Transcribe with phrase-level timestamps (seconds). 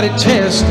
[0.00, 0.69] somebody testify.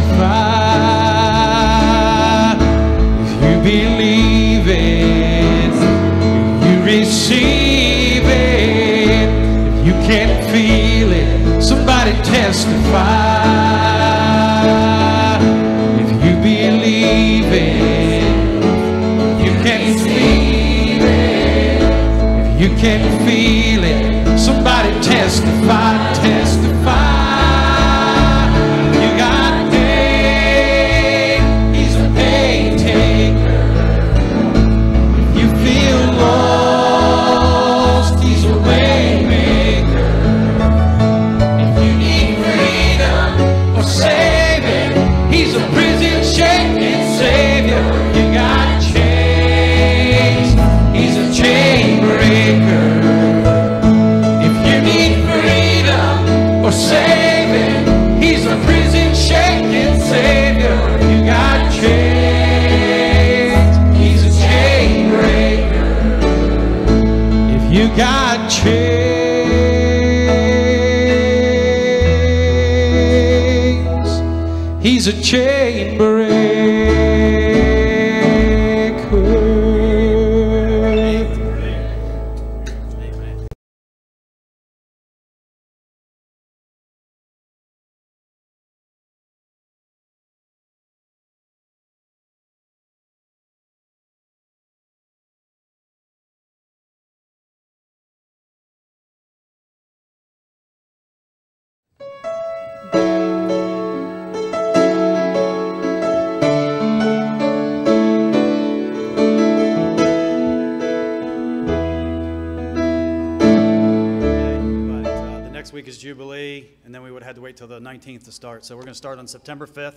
[117.90, 118.64] 19th to start.
[118.64, 119.96] So we're going to start on September 5th.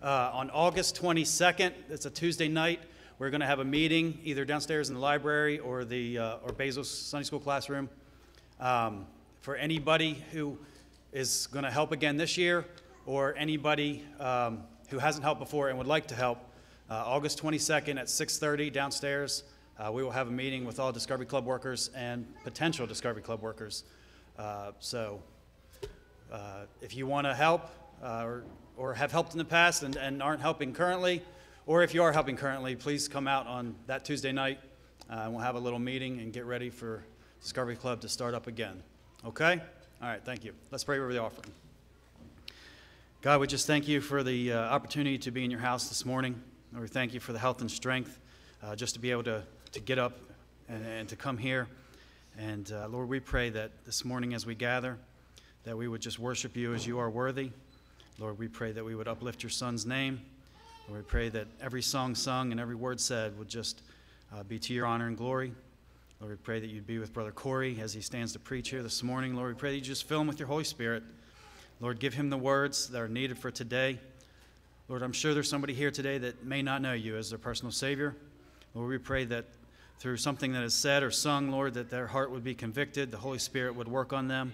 [0.00, 2.78] Uh, on August 22nd, it's a Tuesday night.
[3.18, 6.52] We're going to have a meeting either downstairs in the library or the uh, or
[6.52, 7.90] Bezos Sunday School classroom.
[8.60, 9.08] Um,
[9.40, 10.56] for anybody who
[11.12, 12.64] is going to help again this year,
[13.06, 16.38] or anybody um, who hasn't helped before and would like to help,
[16.88, 19.42] uh, August 22nd at 6:30 downstairs.
[19.80, 23.42] Uh, we will have a meeting with all Discovery Club workers and potential Discovery Club
[23.42, 23.82] workers.
[24.38, 25.20] Uh, so,
[26.80, 27.68] if you want to help
[28.02, 28.44] uh, or,
[28.76, 31.22] or have helped in the past and, and aren't helping currently,
[31.66, 34.60] or if you are helping currently, please come out on that Tuesday night.
[35.10, 37.04] Uh, and we'll have a little meeting and get ready for
[37.40, 38.82] Discovery Club to start up again.
[39.24, 39.60] Okay?
[40.02, 40.52] All right, thank you.
[40.70, 41.52] Let's pray over the offering.
[43.22, 46.04] God, we just thank you for the uh, opportunity to be in your house this
[46.04, 46.40] morning.
[46.72, 48.20] Lord, we thank you for the health and strength
[48.62, 49.42] uh, just to be able to,
[49.72, 50.18] to get up
[50.68, 51.68] and, and to come here.
[52.38, 54.98] And uh, Lord, we pray that this morning as we gather,
[55.66, 57.50] that we would just worship you as you are worthy.
[58.20, 60.20] Lord, we pray that we would uplift your son's name.
[60.88, 63.82] Lord, we pray that every song sung and every word said would just
[64.32, 65.52] uh, be to your honor and glory.
[66.20, 68.84] Lord, we pray that you'd be with Brother Corey as he stands to preach here
[68.84, 69.34] this morning.
[69.34, 71.02] Lord, we pray that you just fill him with your Holy Spirit.
[71.80, 73.98] Lord, give him the words that are needed for today.
[74.88, 77.72] Lord, I'm sure there's somebody here today that may not know you as their personal
[77.72, 78.14] Savior.
[78.72, 79.46] Lord, we pray that
[79.98, 83.16] through something that is said or sung, Lord, that their heart would be convicted, the
[83.16, 84.52] Holy Spirit would work on them.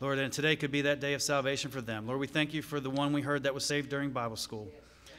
[0.00, 2.06] Lord, and today could be that day of salvation for them.
[2.06, 4.68] Lord, we thank you for the one we heard that was saved during Bible school.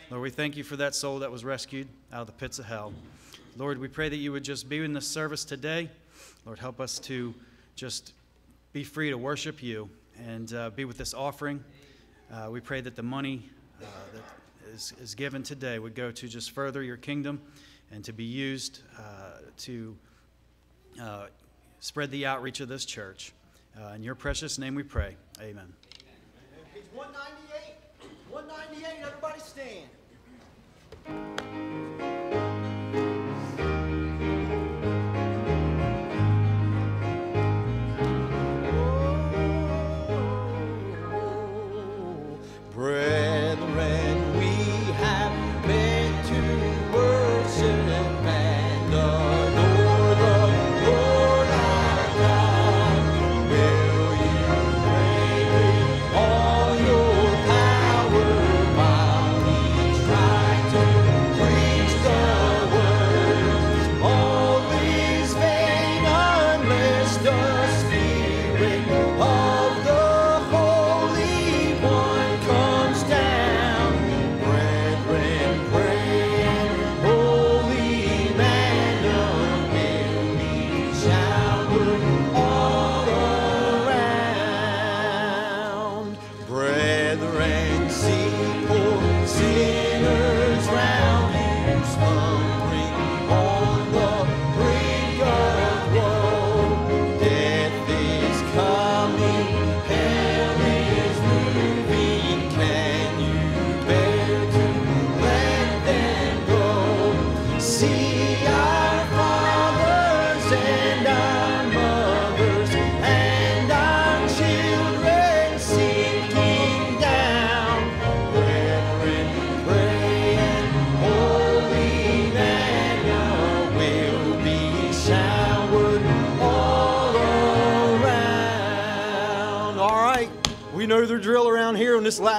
[0.09, 2.65] Lord, we thank you for that soul that was rescued out of the pits of
[2.65, 2.93] hell.
[3.57, 5.89] Lord, we pray that you would just be in this service today.
[6.45, 7.35] Lord, help us to
[7.75, 8.13] just
[8.71, 9.89] be free to worship you
[10.25, 11.61] and uh, be with this offering.
[12.31, 13.49] Uh, we pray that the money
[13.81, 17.41] uh, that is, is given today would go to just further your kingdom
[17.91, 19.01] and to be used uh,
[19.57, 19.97] to
[21.01, 21.25] uh,
[21.81, 23.33] spread the outreach of this church.
[23.77, 25.15] Uh, in your precious name we pray.
[25.41, 25.73] Amen.
[26.73, 27.75] Page 198.
[28.29, 29.89] 198, everybody stand.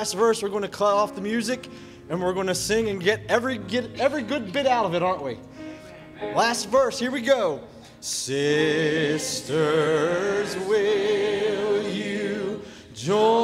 [0.01, 1.69] Last verse, we're going to cut off the music
[2.09, 5.03] and we're going to sing and get every get every good bit out of it,
[5.03, 5.37] aren't we?
[6.35, 7.61] Last verse, here we go.
[8.01, 9.37] Sisters,
[10.67, 12.63] will you
[12.95, 13.40] join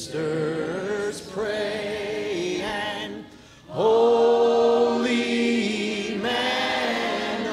[0.00, 3.26] Sisters, pray and
[3.68, 5.04] holy
[6.14, 7.52] manna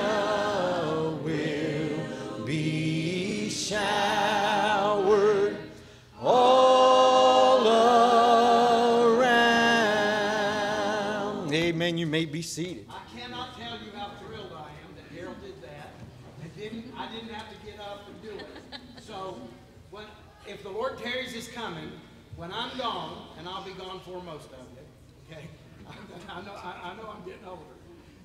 [1.26, 5.58] will be showered
[6.22, 7.68] all
[9.18, 11.54] around.
[11.54, 11.98] Amen.
[11.98, 12.86] You may be seated.
[12.90, 15.90] I cannot tell you how thrilled I am that Harold did that.
[16.42, 18.48] And didn't, I didn't have to get up and do it.
[19.02, 19.38] So,
[19.92, 20.06] when,
[20.48, 21.92] if the Lord tarries is coming,
[22.38, 24.88] when I'm gone, and I'll be gone for most of it,
[25.30, 25.48] okay?
[26.30, 27.62] I know, I, I know I'm getting older.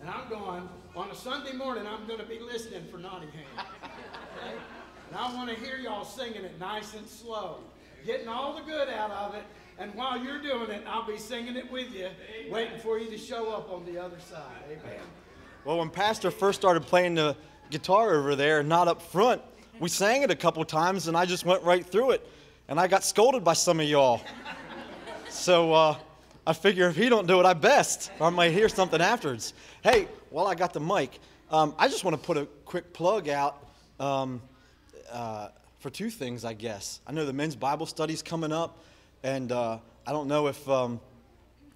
[0.01, 3.41] And I'm going, on a Sunday morning, I'm gonna be listening for Nottingham.
[3.57, 4.55] Okay?
[5.11, 7.59] And I wanna hear y'all singing it nice and slow,
[8.07, 9.43] getting all the good out of it.
[9.79, 12.09] And while you're doing it, I'll be singing it with you,
[12.51, 14.41] waiting for you to show up on the other side.
[14.71, 15.01] Amen.
[15.67, 17.37] Well, when Pastor first started playing the
[17.71, 19.43] guitar over there, not up front,
[19.81, 22.27] we sang it a couple times and I just went right through it.
[22.73, 24.23] And I got scolded by some of y'all.
[25.29, 25.97] So uh,
[26.47, 28.11] I figure if he don't do it, I best.
[28.19, 29.53] Or I might hear something afterwards.
[29.83, 33.29] Hey, while I got the mic, um, I just want to put a quick plug
[33.29, 33.69] out
[34.01, 34.41] um,
[35.11, 35.49] uh,
[35.81, 37.01] for two things, I guess.
[37.07, 38.83] I know the men's Bible study's coming up,
[39.23, 39.77] and uh,
[40.07, 40.99] I don't know if um,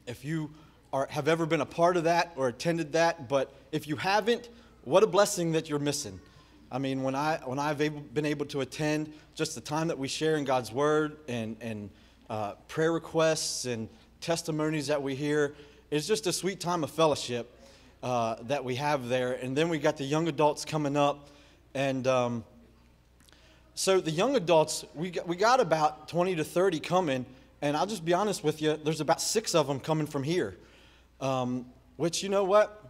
[0.06, 0.50] if you
[0.94, 4.48] are, have ever been a part of that or attended that, but if you haven't,
[4.84, 6.18] what a blessing that you're missing.
[6.70, 9.98] I mean, when, I, when I've able, been able to attend, just the time that
[9.98, 11.90] we share in God's Word and, and
[12.28, 13.88] uh, prayer requests and
[14.20, 15.54] testimonies that we hear,
[15.90, 17.52] it's just a sweet time of fellowship
[18.02, 19.32] uh, that we have there.
[19.34, 21.28] And then we got the young adults coming up.
[21.74, 22.44] And um,
[23.74, 27.26] so the young adults, we got, we got about 20 to 30 coming.
[27.62, 30.56] And I'll just be honest with you, there's about six of them coming from here.
[31.20, 32.82] Um, which, you know what?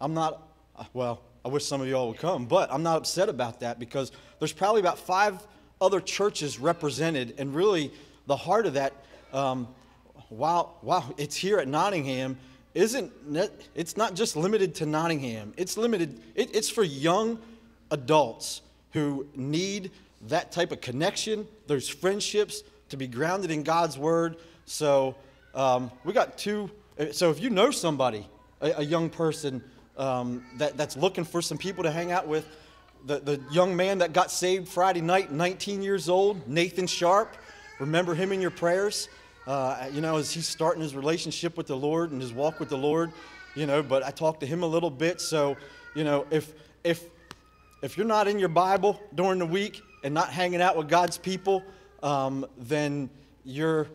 [0.00, 0.46] I'm not,
[0.92, 4.12] well, I wish some of y'all would come, but I'm not upset about that because
[4.38, 5.42] there's probably about five
[5.80, 7.34] other churches represented.
[7.38, 7.92] And really,
[8.26, 8.94] the heart of that,
[9.32, 9.68] um,
[10.30, 12.38] while, while it's here at Nottingham,
[12.74, 13.12] isn't
[13.74, 15.52] it's not just limited to Nottingham.
[15.56, 17.38] It's limited, it, it's for young
[17.90, 19.90] adults who need
[20.28, 24.36] that type of connection, those friendships to be grounded in God's word.
[24.64, 25.14] So
[25.54, 26.70] um, we got two.
[27.12, 28.26] So if you know somebody,
[28.60, 29.62] a, a young person
[29.96, 32.46] um, that, that's looking for some people to hang out with,
[33.06, 37.36] the, the young man that got saved Friday night, 19 years old, Nathan Sharp,
[37.78, 39.08] remember him in your prayers.
[39.46, 42.70] Uh, you know, as he's starting his relationship with the Lord and his walk with
[42.70, 43.12] the Lord,
[43.54, 45.20] you know, but I talked to him a little bit.
[45.20, 45.56] So,
[45.94, 47.04] you know, if, if,
[47.82, 51.18] if you're not in your Bible during the week and not hanging out with God's
[51.18, 51.62] people,
[52.02, 53.10] um, then
[53.44, 53.86] you're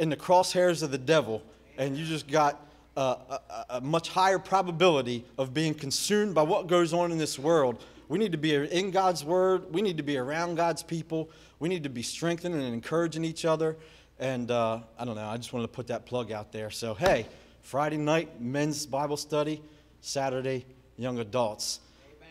[0.00, 1.42] in the crosshairs of the devil
[1.76, 2.67] and you just got
[2.98, 7.38] a, a, a much higher probability of being consumed by what goes on in this
[7.38, 7.82] world.
[8.08, 9.72] We need to be in God's Word.
[9.72, 11.30] We need to be around God's people.
[11.60, 13.76] We need to be strengthening and encouraging each other.
[14.18, 16.70] And uh, I don't know, I just wanted to put that plug out there.
[16.70, 17.26] So, hey,
[17.62, 19.62] Friday night, men's Bible study,
[20.00, 21.80] Saturday, young adults.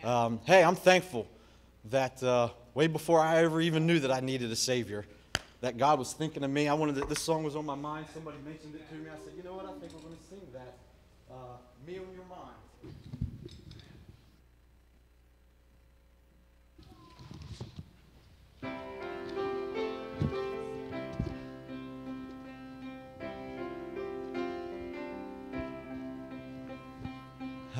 [0.04, 1.26] Um, hey, I'm thankful
[1.86, 5.06] that uh, way before I ever even knew that I needed a Savior,
[5.60, 6.68] that God was thinking of me.
[6.68, 8.06] I wanted to, this song was on my mind.
[8.14, 9.10] Somebody mentioned it to me.
[9.10, 9.64] I said, you know what?
[9.64, 10.78] I think we're going to sing that.
[11.30, 12.54] Uh, me on your mind.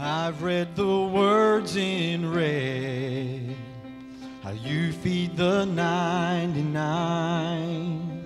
[0.00, 3.56] I've read the words in red,
[4.48, 8.24] how you feed the 99.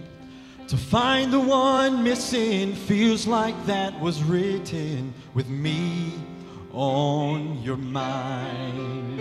[0.68, 6.12] To find the one missing feels like that was written with me
[6.70, 9.20] on your mind.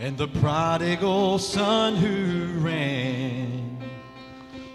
[0.00, 3.78] And the prodigal son who ran,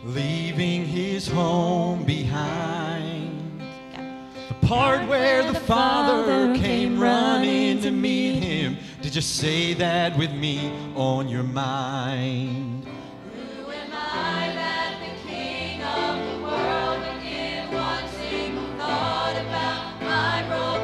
[0.06, 3.62] leaving his home behind
[4.48, 8.78] The part where the Father came running to meet him.
[9.18, 12.86] You say that with me on your mind?
[12.86, 20.00] Who am I that the King of the world would give one single thought about
[20.04, 20.77] my broken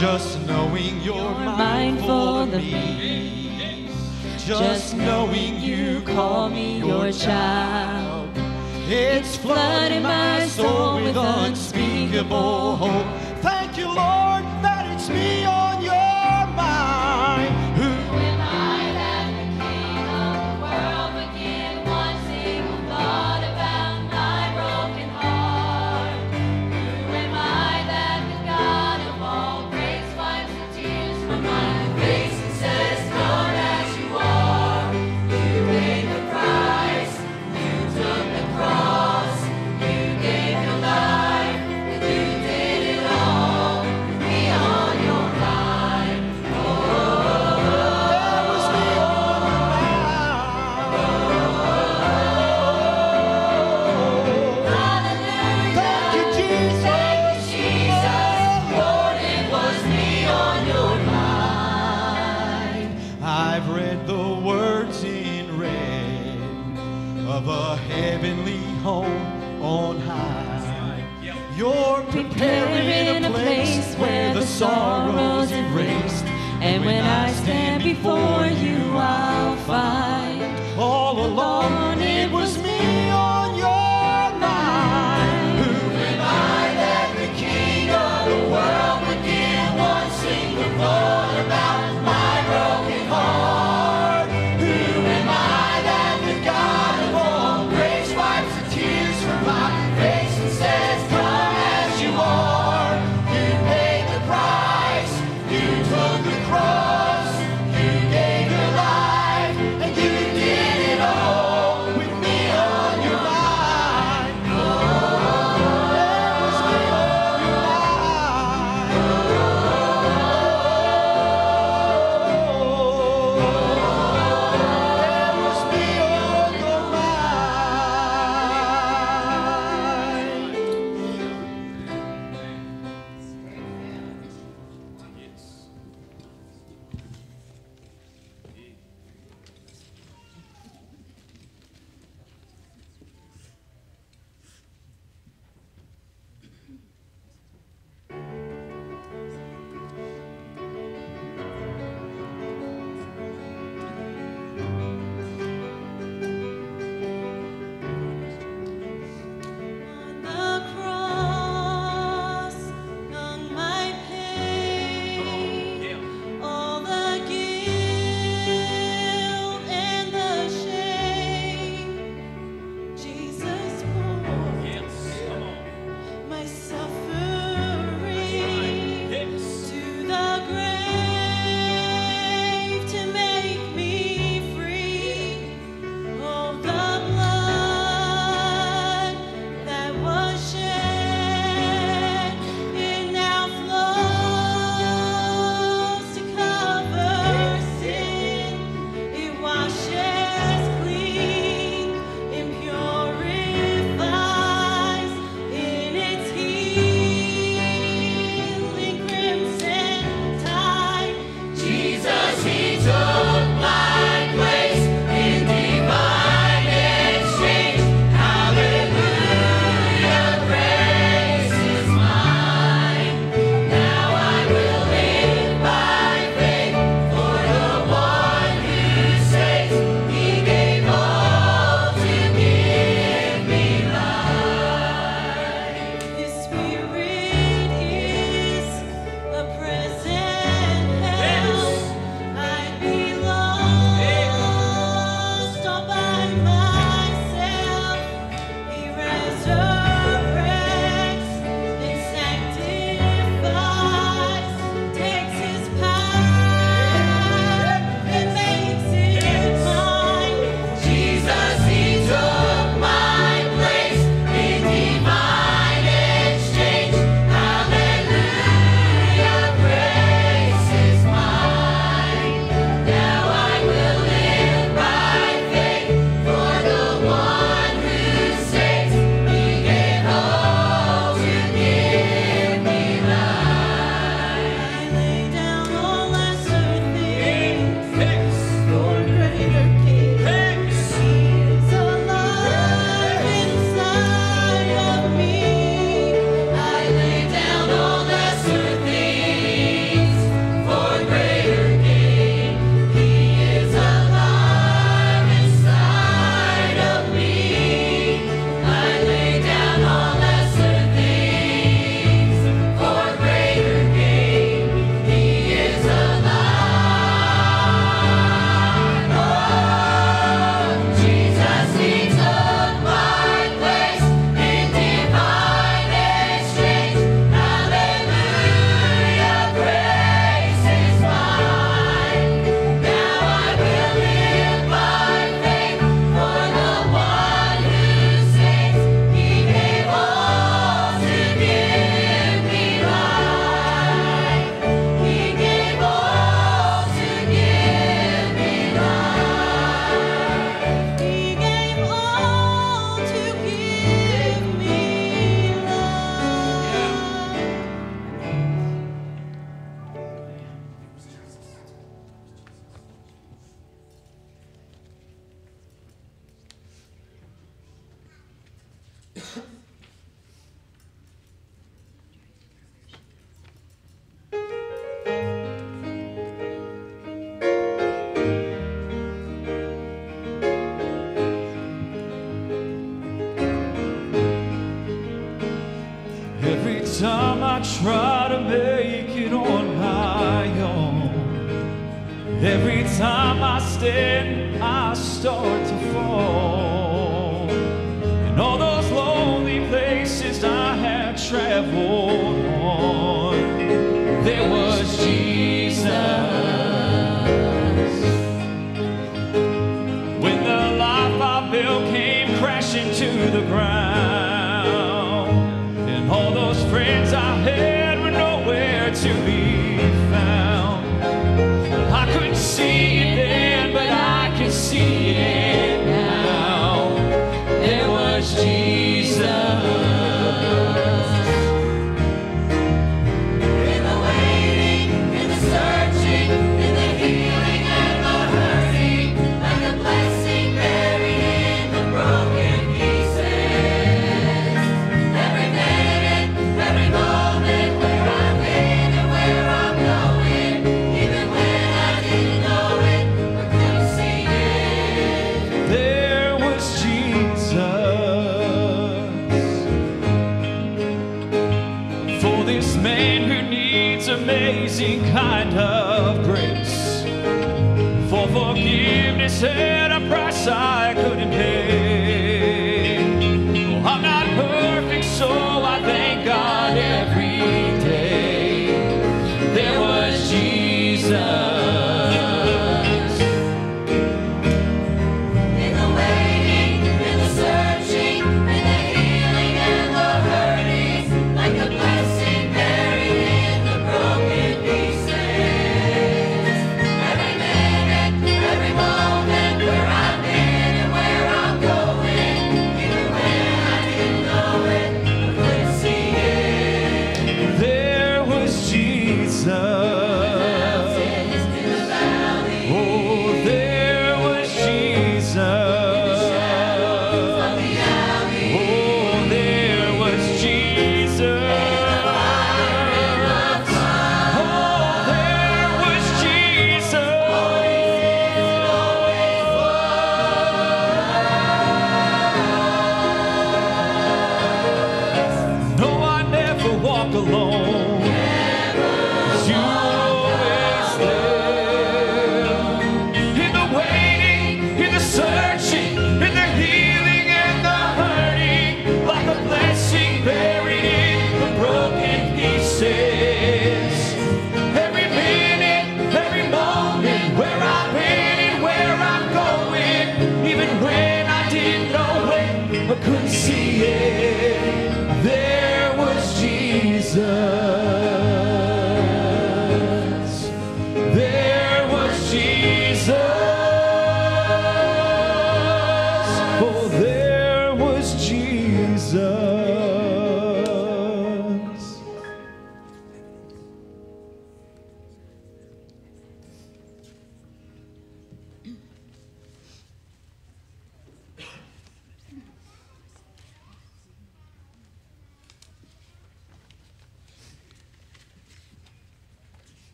[0.00, 3.86] Just knowing you're mindful of me.
[4.38, 8.30] Just knowing you call me your child.
[8.88, 13.06] It's flooding my soul with unspeakable hope.
[13.42, 15.44] Thank you, Lord, that it's me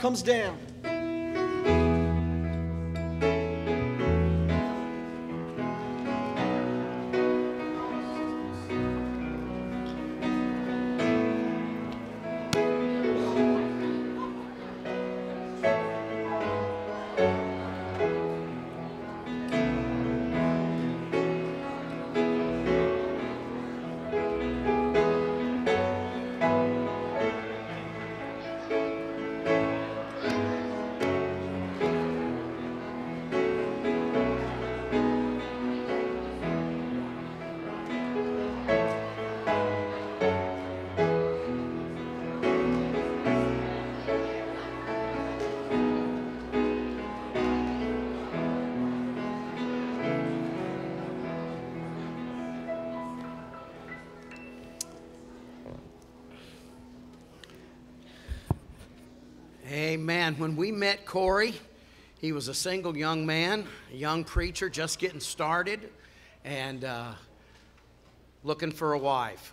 [0.00, 0.69] comes down.
[60.30, 60.40] Amen.
[60.40, 61.54] When we met Corey,
[62.20, 65.90] he was a single young man, a young preacher just getting started,
[66.44, 67.14] and uh,
[68.44, 69.52] looking for a wife.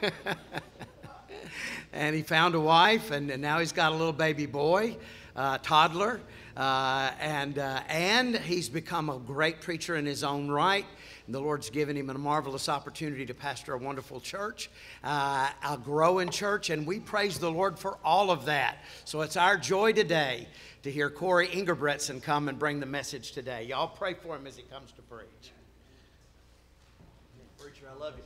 [1.92, 4.96] and he found a wife, and, and now he's got a little baby boy,
[5.36, 6.20] uh, toddler,
[6.56, 10.86] uh, and uh, and he's become a great preacher in his own right.
[11.30, 14.70] The Lord's given him a marvelous opportunity to pastor a wonderful church,
[15.04, 18.78] uh, a growing church, and we praise the Lord for all of that.
[19.04, 20.48] So it's our joy today
[20.84, 23.64] to hear Corey Ingerbretson come and bring the message today.
[23.64, 25.52] Y'all pray for him as he comes to preach.
[27.58, 28.22] Preacher, I love you.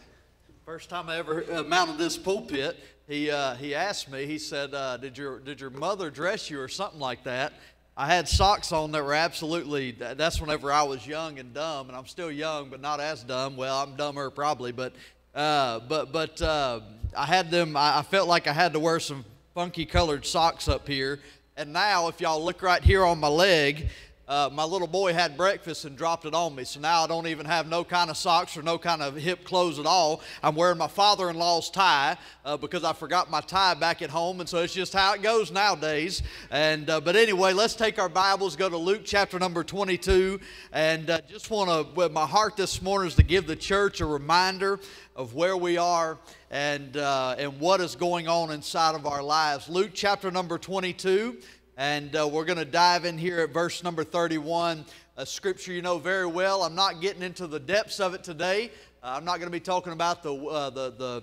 [0.64, 4.72] First time I ever uh, mounted this pulpit, he, uh, he asked me, he said,
[4.74, 7.52] uh, did, your, did your mother dress you or something like that?
[7.94, 11.96] I had socks on that were absolutely, that's whenever I was young and dumb, and
[11.96, 13.54] I'm still young, but not as dumb.
[13.54, 14.94] Well, I'm dumber probably, but,
[15.34, 16.80] uh, but, but uh,
[17.14, 20.68] I had them, I, I felt like I had to wear some funky colored socks
[20.68, 21.20] up here.
[21.54, 23.90] And now, if y'all look right here on my leg,
[24.28, 26.62] uh, my little boy had breakfast and dropped it on me.
[26.64, 29.44] So now I don't even have no kind of socks or no kind of hip
[29.44, 30.20] clothes at all.
[30.42, 34.10] I'm wearing my father in law's tie uh, because I forgot my tie back at
[34.10, 34.38] home.
[34.38, 36.22] And so it's just how it goes nowadays.
[36.50, 40.38] And, uh, but anyway, let's take our Bibles, go to Luke chapter number 22.
[40.72, 44.00] And uh, just want to, well, my heart this morning is to give the church
[44.00, 44.78] a reminder
[45.16, 46.16] of where we are
[46.50, 49.68] and, uh, and what is going on inside of our lives.
[49.68, 51.38] Luke chapter number 22.
[51.78, 54.84] And uh, we're going to dive in here at verse number 31,
[55.16, 56.64] a scripture you know very well.
[56.64, 58.70] I'm not getting into the depths of it today.
[59.02, 61.22] Uh, I'm not going to be talking about the, uh, the, the,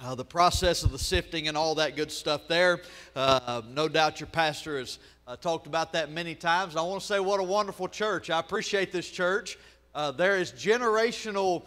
[0.00, 2.82] uh, the process of the sifting and all that good stuff there.
[3.16, 6.76] Uh, no doubt your pastor has uh, talked about that many times.
[6.76, 8.28] I want to say what a wonderful church.
[8.28, 9.56] I appreciate this church.
[10.18, 11.64] there is generational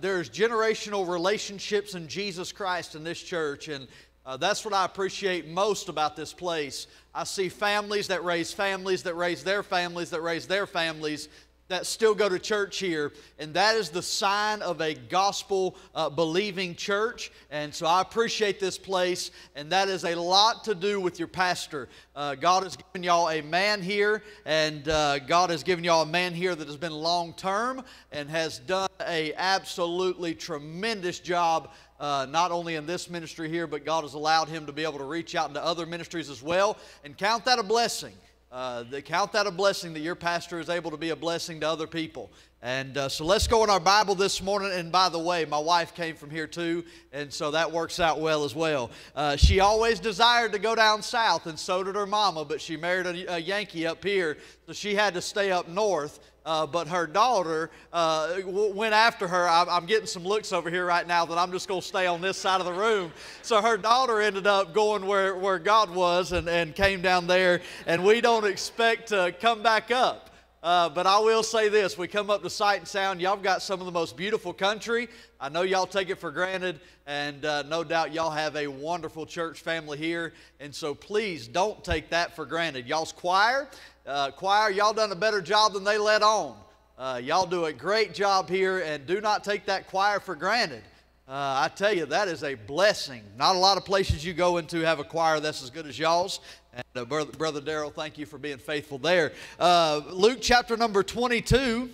[0.00, 3.88] there's generational relationships in Jesus Christ in this church, and
[4.26, 6.86] uh, that's what I appreciate most about this place.
[7.14, 11.28] I see families that raise families that raise their families that raise their families
[11.68, 16.10] that still go to church here, and that is the sign of a gospel uh,
[16.10, 17.32] believing church.
[17.50, 21.28] And so I appreciate this place, and that is a lot to do with your
[21.28, 21.88] pastor.
[22.14, 26.06] Uh, God has given y'all a man here, and uh, God has given y'all a
[26.06, 31.70] man here that has been long term and has done a absolutely tremendous job
[32.04, 34.98] uh, not only in this ministry here, but God has allowed him to be able
[34.98, 36.76] to reach out into other ministries as well.
[37.02, 38.12] And count that a blessing.
[38.52, 41.66] Uh, count that a blessing that your pastor is able to be a blessing to
[41.66, 42.30] other people.
[42.60, 44.70] And uh, so let's go in our Bible this morning.
[44.72, 48.20] And by the way, my wife came from here too, and so that works out
[48.20, 48.90] well as well.
[49.16, 52.76] Uh, she always desired to go down south, and so did her mama, but she
[52.76, 54.36] married a, a Yankee up here,
[54.66, 56.20] so she had to stay up north.
[56.44, 59.48] Uh, but her daughter uh, went after her.
[59.48, 62.06] I- I'm getting some looks over here right now that I'm just going to stay
[62.06, 63.12] on this side of the room.
[63.42, 67.62] So her daughter ended up going where, where God was and, and came down there,
[67.86, 70.30] and we don't expect to come back up.
[70.62, 73.60] Uh, but I will say this we come up to Sight and Sound, y'all got
[73.60, 75.08] some of the most beautiful country.
[75.38, 79.26] I know y'all take it for granted, and uh, no doubt y'all have a wonderful
[79.26, 80.32] church family here.
[80.60, 82.86] And so please don't take that for granted.
[82.86, 83.68] Y'all's choir,
[84.06, 86.56] uh, choir, y'all done a better job than they let on.
[86.98, 90.82] Uh, y'all do a great job here, and do not take that choir for granted.
[91.26, 93.22] Uh, I tell you, that is a blessing.
[93.38, 95.98] Not a lot of places you go into have a choir that's as good as
[95.98, 96.40] y'all's.
[96.74, 99.32] And uh, Brother, Brother Darrell, thank you for being faithful there.
[99.58, 101.90] Uh, Luke chapter number 22.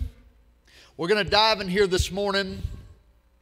[0.97, 2.61] We're going to dive in here this morning,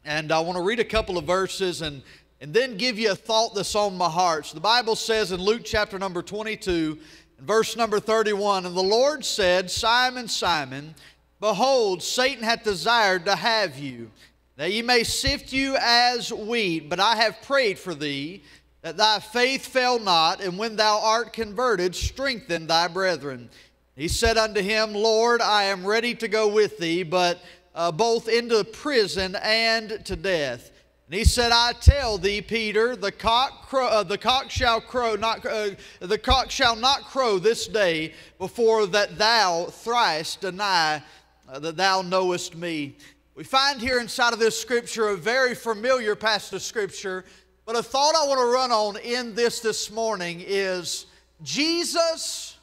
[0.05, 2.03] and I want to read a couple of verses and,
[2.39, 4.45] and then give you a thought that's on my heart.
[4.45, 6.99] So the Bible says in Luke chapter number 22,
[7.41, 10.95] verse number 31, And the Lord said, Simon, Simon,
[11.39, 14.11] behold, Satan hath desired to have you,
[14.57, 18.43] that ye may sift you as wheat, but I have prayed for thee
[18.81, 23.49] that thy faith fail not, and when thou art converted, strengthen thy brethren.
[23.95, 27.39] He said unto him, Lord, I am ready to go with thee, but
[27.75, 30.71] uh, both into prison and to death.
[31.09, 35.15] And he said, I tell thee, Peter, the cock, crow, uh, the cock shall crow,
[35.15, 41.01] not, uh, the cock shall not crow this day before that thou thrice deny
[41.49, 42.95] uh, that thou knowest me.
[43.33, 47.25] We find here inside of this scripture a very familiar passage of scripture
[47.69, 51.05] but a thought I want to run on in this this morning is
[51.43, 52.57] Jesus,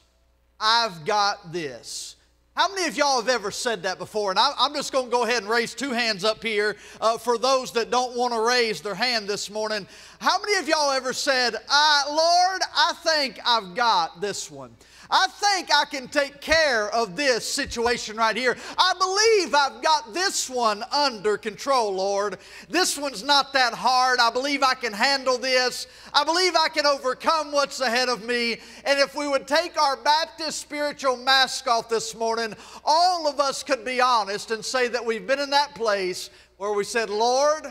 [0.59, 2.16] I've got this.
[2.57, 4.31] How many of y'all have ever said that before?
[4.31, 7.37] And I'm just going to go ahead and raise two hands up here uh, for
[7.37, 9.87] those that don't want to raise their hand this morning.
[10.19, 14.71] How many of y'all ever said, I, Lord, I think I've got this one?
[15.09, 18.57] I think I can take care of this situation right here.
[18.77, 22.37] I believe I've got this one under control, Lord.
[22.69, 24.19] This one's not that hard.
[24.19, 25.87] I believe I can handle this.
[26.13, 28.57] I believe I can overcome what's ahead of me.
[28.85, 32.53] And if we would take our Baptist spiritual mask off this morning,
[32.83, 36.73] all of us could be honest and say that we've been in that place where
[36.73, 37.67] we said, Lord,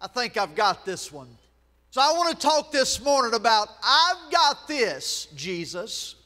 [0.00, 1.28] I think I've got this one.
[1.90, 6.16] So I want to talk this morning about I've got this, Jesus.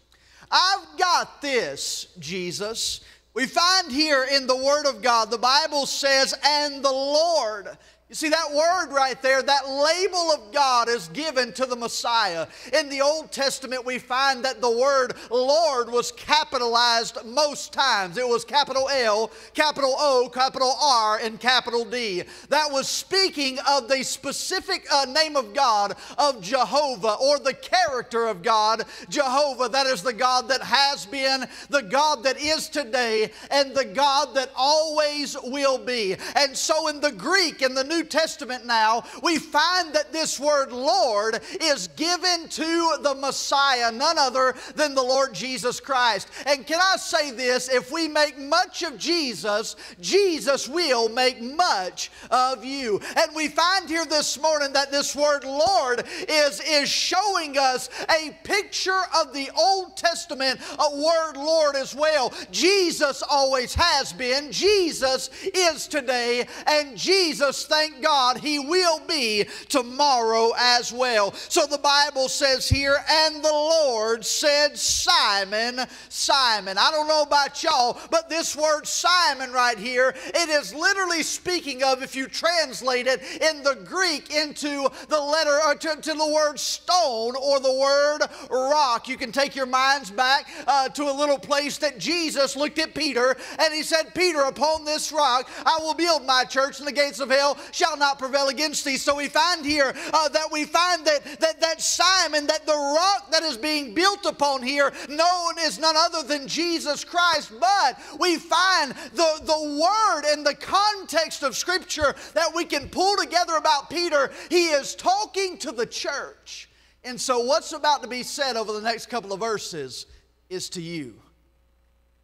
[0.51, 3.01] I've got this, Jesus.
[3.35, 7.69] We find here in the Word of God, the Bible says, and the Lord.
[8.09, 12.47] You see that word right there, that label of God is given to the Messiah.
[12.73, 18.17] In the Old Testament, we find that the word Lord was capitalized most times.
[18.17, 22.23] It was capital L, capital O, capital R, and capital D.
[22.49, 28.27] That was speaking of the specific uh, name of God, of Jehovah, or the character
[28.27, 29.69] of God, Jehovah.
[29.69, 34.35] That is the God that has been, the God that is today, and the God
[34.35, 36.17] that always will be.
[36.37, 40.73] And so in the Greek, in the New Testament now, we find that this word
[40.73, 46.29] Lord is given to the Messiah, none other than the Lord Jesus Christ.
[46.47, 47.69] And can I say this?
[47.69, 53.01] If we make much of Jesus, Jesus will make much of you.
[53.17, 58.37] And we find here this morning that this word Lord is, is showing us a
[58.45, 62.33] picture of the Old Testament a word Lord as well.
[62.51, 70.53] Jesus always has been, Jesus is today, and Jesus, thank God, He will be tomorrow
[70.59, 71.33] as well.
[71.33, 76.79] So the Bible says here, and the Lord said, Simon, Simon.
[76.79, 81.83] I don't know about y'all, but this word Simon right here, it is literally speaking
[81.83, 86.33] of, if you translate it in the Greek into the letter, or to, to the
[86.35, 88.21] word stone or the word
[88.51, 89.09] rock.
[89.09, 92.95] You can take your minds back uh, to a little place that Jesus looked at
[92.95, 96.93] Peter and he said, Peter, upon this rock I will build my church, and the
[96.93, 98.97] gates of hell shall not prevail against thee.
[98.97, 103.31] So we find here uh, that we find that, that, that Simon, that the rock
[103.31, 107.53] that is being built upon here, known is none other than Jesus Christ.
[107.61, 113.17] But we find the, the word and the context of Scripture that we can pull
[113.17, 114.33] together about Peter.
[114.51, 116.69] He is talking to the church.
[117.05, 120.07] And so, what's about to be said over the next couple of verses
[120.51, 121.15] is to you.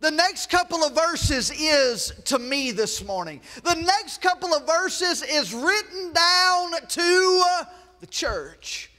[0.05, 3.41] The next couple of verses is to me this morning.
[3.63, 7.65] The next couple of verses is written down to uh,
[8.01, 8.91] the church.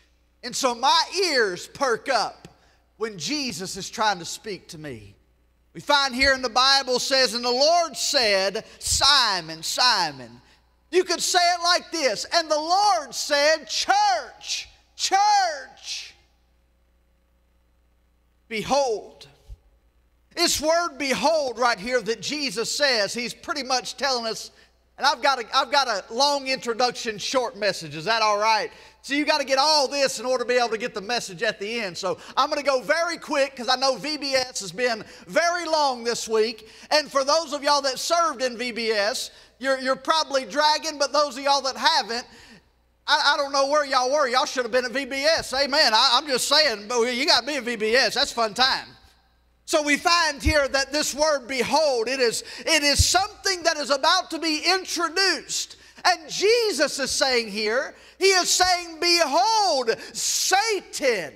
[0.44, 2.48] And so my ears perk up
[2.98, 5.14] when Jesus is trying to speak to me.
[5.76, 10.42] We find here in the Bible says, and the Lord said, Simon, Simon.
[10.90, 16.16] You could say it like this, and the Lord said, Church, church.
[18.48, 19.28] Behold,
[20.36, 24.52] this word behold right here that Jesus says, he's pretty much telling us,
[24.98, 27.96] and I've got a, I've got a long introduction, short message.
[27.96, 28.72] Is that all right?
[29.02, 31.02] So you got to get all this in order to be able to get the
[31.02, 31.98] message at the end.
[31.98, 36.04] So I'm going to go very quick because I know VBS has been very long
[36.04, 36.70] this week.
[36.92, 39.30] And for those of y'all that served in VBS,
[39.60, 42.26] you're, you're probably dragging, but those of y'all that haven't,
[43.06, 44.28] I, I don't know where y'all were.
[44.28, 45.54] Y'all should have been at VBS.
[45.64, 45.94] Amen.
[45.94, 48.16] I, I'm just saying, but you got to be at VBS.
[48.16, 48.88] That's fun time.
[49.66, 53.90] So we find here that this word behold, it is, it is something that is
[53.90, 55.78] about to be introduced.
[56.06, 61.34] And Jesus is saying here, He is saying, Behold, Satan.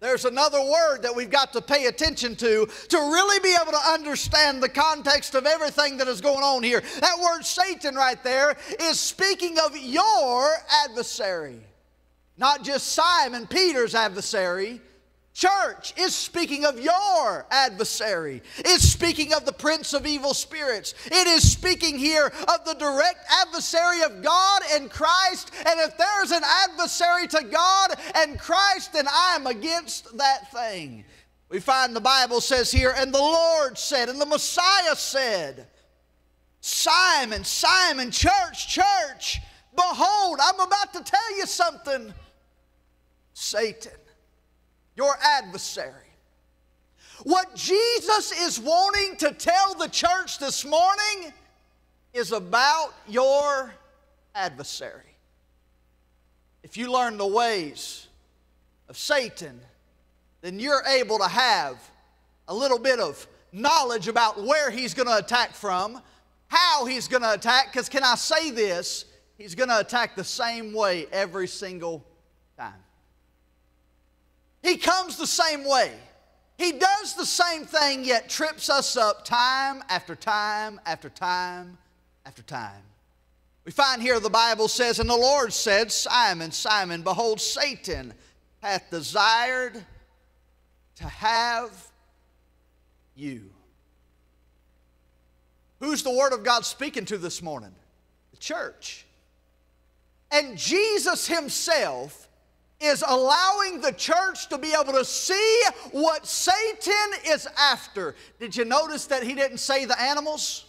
[0.00, 3.90] There's another word that we've got to pay attention to to really be able to
[3.90, 6.82] understand the context of everything that is going on here.
[7.00, 10.50] That word Satan right there is speaking of your
[10.84, 11.60] adversary,
[12.36, 14.80] not just Simon Peter's adversary.
[15.34, 18.42] Church is speaking of your adversary.
[18.58, 20.94] It's speaking of the prince of evil spirits.
[21.06, 25.50] It is speaking here of the direct adversary of God and Christ.
[25.66, 31.04] And if there's an adversary to God and Christ, then I am against that thing.
[31.48, 35.66] We find the Bible says here, and the Lord said, and the Messiah said,
[36.60, 39.40] Simon, Simon, church, church,
[39.74, 42.12] behold, I'm about to tell you something.
[43.32, 43.92] Satan
[44.96, 45.94] your adversary.
[47.24, 51.32] What Jesus is wanting to tell the church this morning
[52.12, 53.72] is about your
[54.34, 55.02] adversary.
[56.62, 58.08] If you learn the ways
[58.88, 59.60] of Satan,
[60.40, 61.78] then you're able to have
[62.48, 66.00] a little bit of knowledge about where he's going to attack from,
[66.48, 69.04] how he's going to attack, because can I say this?
[69.38, 72.04] He's going to attack the same way every single.
[74.62, 75.92] He comes the same way.
[76.56, 81.78] He does the same thing, yet trips us up time after time after time
[82.24, 82.82] after time.
[83.64, 88.14] We find here the Bible says, And the Lord said, Simon, Simon, behold, Satan
[88.60, 89.84] hath desired
[90.96, 91.88] to have
[93.16, 93.50] you.
[95.80, 97.74] Who's the Word of God speaking to this morning?
[98.30, 99.04] The church.
[100.30, 102.21] And Jesus Himself
[102.82, 105.62] is allowing the church to be able to see
[105.92, 108.14] what Satan is after.
[108.40, 110.64] Did you notice that He didn't say the animals?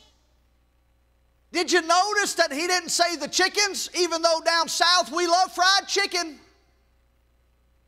[1.51, 5.51] Did you notice that He didn't say the chickens, even though down south we love
[5.53, 6.39] fried chicken?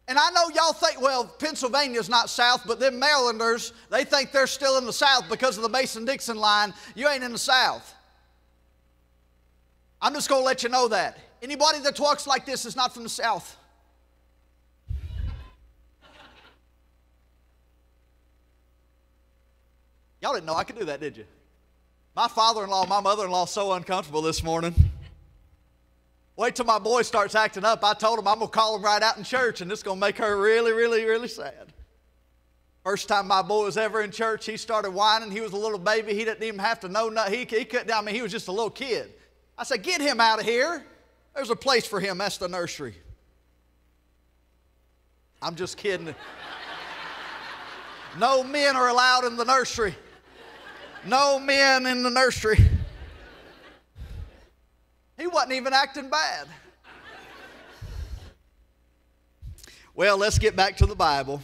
[0.07, 4.45] And I know y'all think, well, Pennsylvania's not South, but them Marylanders, they think they're
[4.45, 6.73] still in the South because of the Mason Dixon line.
[6.93, 7.91] You ain't in the South.
[9.99, 11.17] I'm just going to let you know that.
[11.41, 13.57] Anybody that talks like this is not from the South.
[20.21, 21.25] Y'all didn't know I could do that, did you?
[22.15, 24.73] My father in law, my mother in law, so uncomfortable this morning.
[26.37, 27.83] Wait till my boy starts acting up.
[27.83, 29.97] I told him I'm going to call him right out in church, and it's going
[29.97, 31.73] to make her really, really, really sad.
[32.83, 35.31] First time my boy was ever in church, he started whining.
[35.31, 36.13] He was a little baby.
[36.13, 37.09] He didn't even have to know.
[37.09, 37.33] nothing.
[37.33, 39.11] He, he couldn't, I mean, he was just a little kid.
[39.57, 40.85] I said, Get him out of here.
[41.33, 42.17] There's a place for him.
[42.17, 42.95] That's the nursery.
[45.41, 46.13] I'm just kidding.
[48.19, 49.95] no men are allowed in the nursery.
[51.05, 52.59] No men in the nursery.
[55.17, 56.47] He wasn't even acting bad.
[59.93, 61.41] Well, let's get back to the Bible.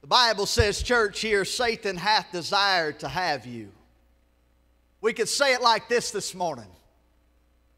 [0.00, 3.70] The Bible says, church, here, Satan hath desired to have you.
[5.00, 6.66] We could say it like this this morning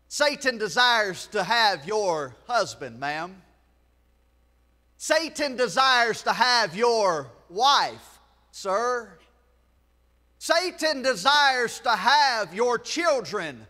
[0.08, 3.42] Satan desires to have your husband, ma'am.
[4.96, 8.20] Satan desires to have your wife,
[8.50, 9.18] sir.
[10.42, 13.64] Satan desires to have your children,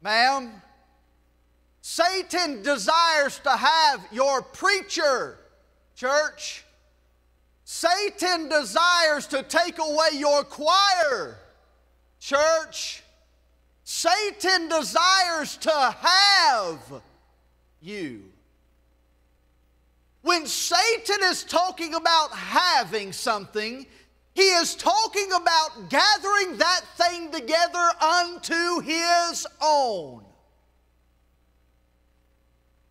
[0.00, 0.62] ma'am.
[1.80, 5.36] Satan desires to have your preacher,
[5.96, 6.64] church.
[7.64, 11.38] Satan desires to take away your choir,
[12.20, 13.02] church.
[13.82, 17.02] Satan desires to have
[17.82, 18.22] you.
[20.22, 23.86] When Satan is talking about having something,
[24.36, 30.24] he is talking about gathering that thing together unto his own.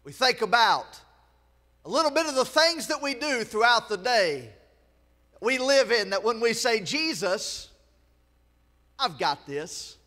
[0.03, 0.99] We think about
[1.85, 4.49] a little bit of the things that we do throughout the day
[5.45, 7.69] we live in that when we say, Jesus,
[8.97, 9.97] I've got this.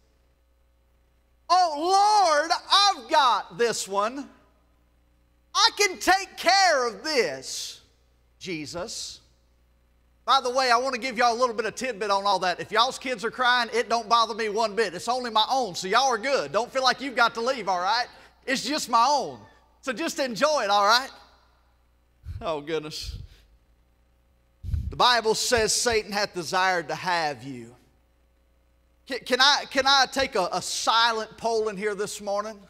[1.49, 4.29] Oh Lord, I've got this one.
[5.55, 7.81] I can take care of this,
[8.41, 9.21] Jesus.
[10.29, 12.39] By the way, I want to give y'all a little bit of tidbit on all
[12.41, 12.61] that.
[12.61, 14.93] If y'all's kids are crying, it don't bother me one bit.
[14.93, 16.53] It's only my own, so y'all are good.
[16.53, 18.05] Don't feel like you've got to leave, all right?
[18.47, 19.41] It's just my own.
[19.81, 21.09] So just enjoy it, all right?
[22.43, 23.17] Oh, goodness.
[24.91, 27.75] The Bible says Satan hath desired to have you.
[29.07, 32.61] Can, can I, can I take a, a silent poll in here this morning?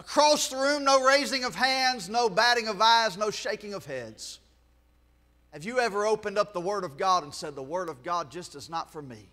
[0.00, 4.40] Across the room, no raising of hands, no batting of eyes, no shaking of heads.
[5.52, 8.30] Have you ever opened up the Word of God and said, The Word of God
[8.30, 9.28] just is not for me?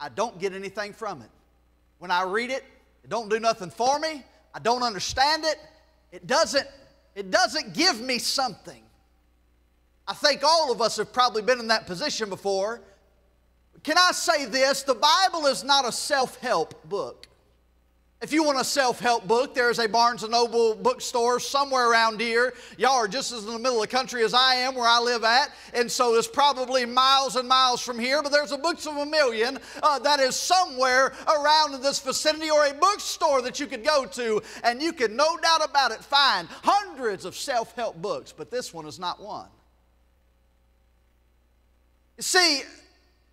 [0.00, 1.30] I don't get anything from it.
[1.98, 2.64] When I read it,
[3.04, 4.24] it don't do nothing for me.
[4.54, 5.58] I don't understand it.
[6.12, 6.66] It doesn't,
[7.14, 8.82] it doesn't give me something.
[10.08, 12.80] I think all of us have probably been in that position before.
[13.82, 14.82] Can I say this?
[14.82, 17.26] The Bible is not a self help book.
[18.26, 22.54] If you want a self help book, there's a Barnes Noble bookstore somewhere around here.
[22.76, 24.98] Y'all are just as in the middle of the country as I am, where I
[24.98, 28.24] live at, and so it's probably miles and miles from here.
[28.24, 32.50] But there's a Books of a Million uh, that is somewhere around in this vicinity,
[32.50, 36.02] or a bookstore that you could go to, and you can, no doubt about it,
[36.02, 38.32] find hundreds of self help books.
[38.36, 39.46] But this one is not one.
[42.18, 42.62] See,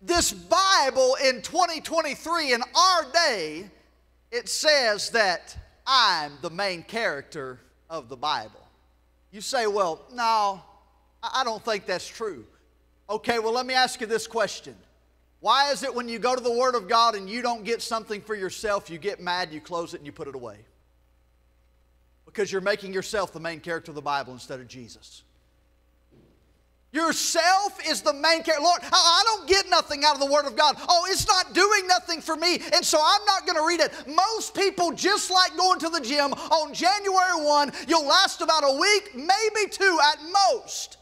[0.00, 3.70] this Bible in 2023, in our day,
[4.34, 5.56] it says that
[5.86, 8.60] I'm the main character of the Bible.
[9.30, 10.60] You say, well, no,
[11.22, 12.44] I don't think that's true.
[13.08, 14.74] Okay, well, let me ask you this question.
[15.38, 17.80] Why is it when you go to the Word of God and you don't get
[17.80, 20.56] something for yourself, you get mad, you close it, and you put it away?
[22.26, 25.22] Because you're making yourself the main character of the Bible instead of Jesus.
[26.94, 28.62] Yourself is the main character.
[28.62, 30.76] Lord, I don't get nothing out of the Word of God.
[30.88, 33.92] Oh, it's not doing nothing for me, and so I'm not going to read it.
[34.06, 38.78] Most people, just like going to the gym on January 1, you'll last about a
[38.78, 40.18] week, maybe two at
[40.52, 40.98] most.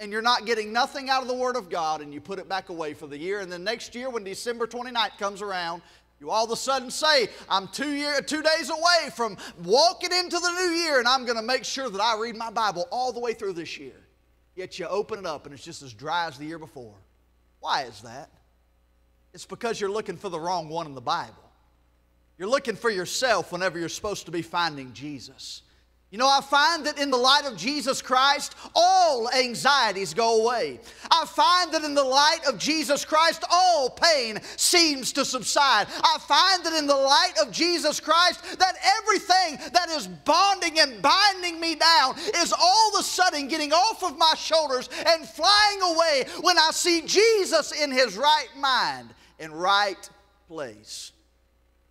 [0.00, 2.48] and you're not getting nothing out of the Word of God and you put it
[2.48, 3.40] back away for the year.
[3.40, 5.82] And then next year, when December 29th comes around,
[6.20, 10.38] you all of a sudden say, I'm two, year, two days away from walking into
[10.38, 13.12] the new year and I'm going to make sure that I read my Bible all
[13.12, 14.03] the way through this year.
[14.54, 16.94] Yet you open it up and it's just as dry as the year before.
[17.60, 18.30] Why is that?
[19.32, 21.34] It's because you're looking for the wrong one in the Bible.
[22.38, 25.62] You're looking for yourself whenever you're supposed to be finding Jesus.
[26.14, 30.78] You know, I find that in the light of Jesus Christ, all anxieties go away.
[31.10, 35.88] I find that in the light of Jesus Christ, all pain seems to subside.
[35.90, 41.02] I find that in the light of Jesus Christ, that everything that is bonding and
[41.02, 45.82] binding me down is all of a sudden getting off of my shoulders and flying
[45.82, 50.08] away when I see Jesus in his right mind and right
[50.46, 51.10] place.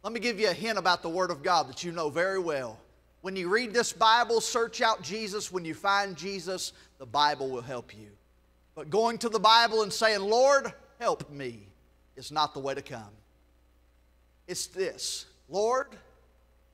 [0.01, 2.39] Let me give you a hint about the Word of God that you know very
[2.39, 2.80] well.
[3.24, 5.49] When you read this Bible, search out Jesus.
[5.49, 8.09] When you find Jesus, the Bible will help you.
[8.76, 11.69] But going to the Bible and saying, Lord, help me,
[12.17, 13.13] is not the way to come.
[14.45, 15.88] It's this Lord,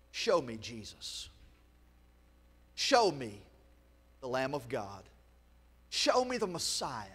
[0.10, 1.30] show me Jesus.
[2.74, 3.39] Show me
[4.20, 5.04] the Lamb of God.
[5.91, 7.06] Show me the Messiah.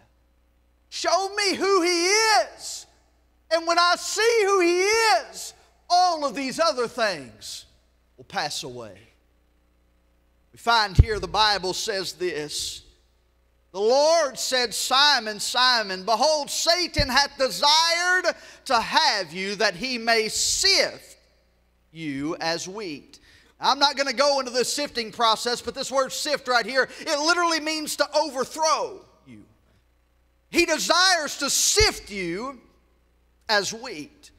[0.90, 2.86] Show me who He is.
[3.50, 5.54] And when I see who He is,
[5.90, 7.66] all of these other things
[8.16, 8.96] will pass away.
[10.54, 12.84] We find here the Bible says this
[13.72, 18.36] The Lord said, Simon, Simon, behold, Satan hath desired
[18.66, 21.16] to have you that he may sift
[21.90, 23.18] you as wheat.
[23.58, 26.88] I'm not going to go into the sifting process, but this word sift right here,
[27.00, 29.42] it literally means to overthrow you.
[30.50, 32.60] He desires to sift you
[33.48, 34.30] as wheat.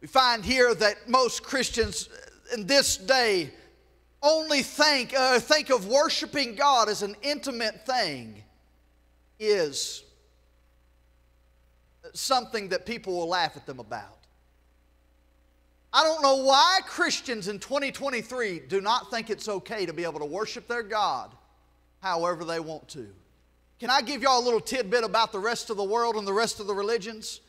[0.00, 2.08] We find here that most Christians
[2.54, 3.50] in this day
[4.22, 8.42] only think, uh, think of worshiping God as an intimate thing
[9.38, 10.04] is
[12.12, 14.18] something that people will laugh at them about.
[15.92, 20.20] I don't know why Christians in 2023 do not think it's okay to be able
[20.20, 21.32] to worship their God
[22.00, 23.08] however they want to.
[23.80, 26.32] Can I give y'all a little tidbit about the rest of the world and the
[26.32, 27.40] rest of the religions?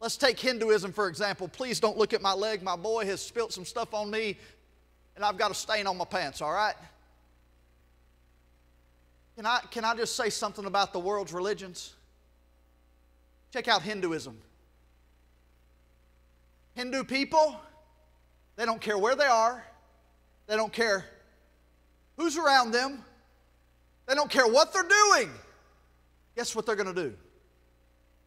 [0.00, 1.48] Let's take Hinduism for example.
[1.48, 2.62] Please don't look at my leg.
[2.62, 4.36] My boy has spilt some stuff on me
[5.16, 6.74] and I've got a stain on my pants, all right?
[9.34, 11.94] Can I, can I just say something about the world's religions?
[13.52, 14.38] Check out Hinduism.
[16.74, 17.58] Hindu people,
[18.56, 19.64] they don't care where they are,
[20.46, 21.04] they don't care
[22.18, 23.02] who's around them,
[24.06, 25.30] they don't care what they're doing.
[26.36, 27.14] Guess what they're going to do?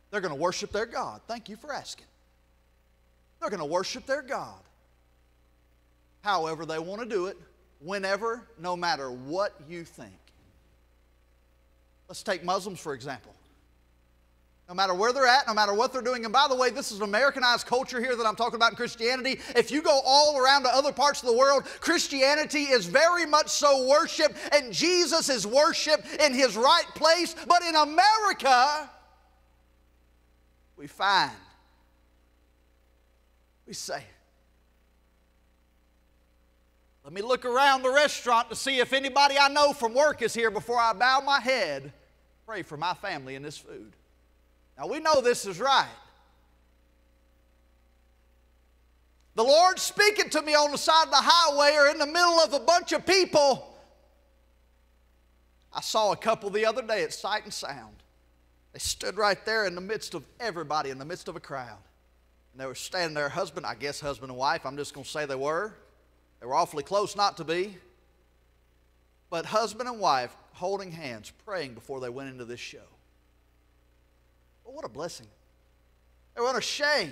[0.09, 1.21] They're going to worship their God.
[1.27, 2.07] Thank you for asking.
[3.39, 4.59] They're going to worship their God
[6.21, 7.37] however they want to do it,
[7.79, 10.13] whenever, no matter what you think.
[12.07, 13.33] Let's take Muslims, for example.
[14.67, 16.25] No matter where they're at, no matter what they're doing.
[16.25, 18.75] And by the way, this is an Americanized culture here that I'm talking about in
[18.75, 19.39] Christianity.
[19.55, 23.47] If you go all around to other parts of the world, Christianity is very much
[23.47, 27.35] so worship, and Jesus is worship in his right place.
[27.47, 28.89] But in America,
[30.77, 31.31] we find,
[33.65, 34.03] we say,
[37.09, 40.31] let me look around the restaurant to see if anybody I know from work is
[40.31, 41.91] here before I bow my head.
[42.45, 43.93] Pray for my family and this food.
[44.77, 45.89] Now we know this is right.
[49.33, 52.39] The Lord speaking to me on the side of the highway or in the middle
[52.41, 53.75] of a bunch of people.
[55.73, 57.95] I saw a couple the other day at Sight and Sound.
[58.71, 61.79] They stood right there in the midst of everybody, in the midst of a crowd.
[62.53, 65.09] And they were standing there, husband, I guess husband and wife, I'm just going to
[65.09, 65.73] say they were.
[66.39, 67.77] They were awfully close not to be.
[69.29, 72.79] But husband and wife holding hands, praying before they went into this show.
[74.65, 75.27] Well, what a blessing.
[76.35, 77.11] They were unashamed.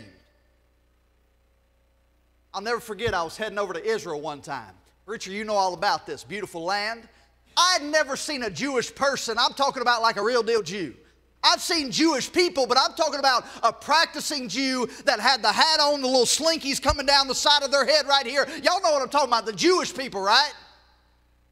[2.53, 4.73] I'll never forget, I was heading over to Israel one time.
[5.05, 7.07] Richard, you know all about this beautiful land.
[7.55, 10.95] I'd never seen a Jewish person, I'm talking about like a real deal Jew.
[11.44, 15.80] I've seen Jewish people, but I'm talking about a practicing Jew that had the hat
[15.80, 18.48] on, the little slinkies coming down the side of their head right here.
[18.64, 20.54] Y'all know what I'm talking about, the Jewish people, right?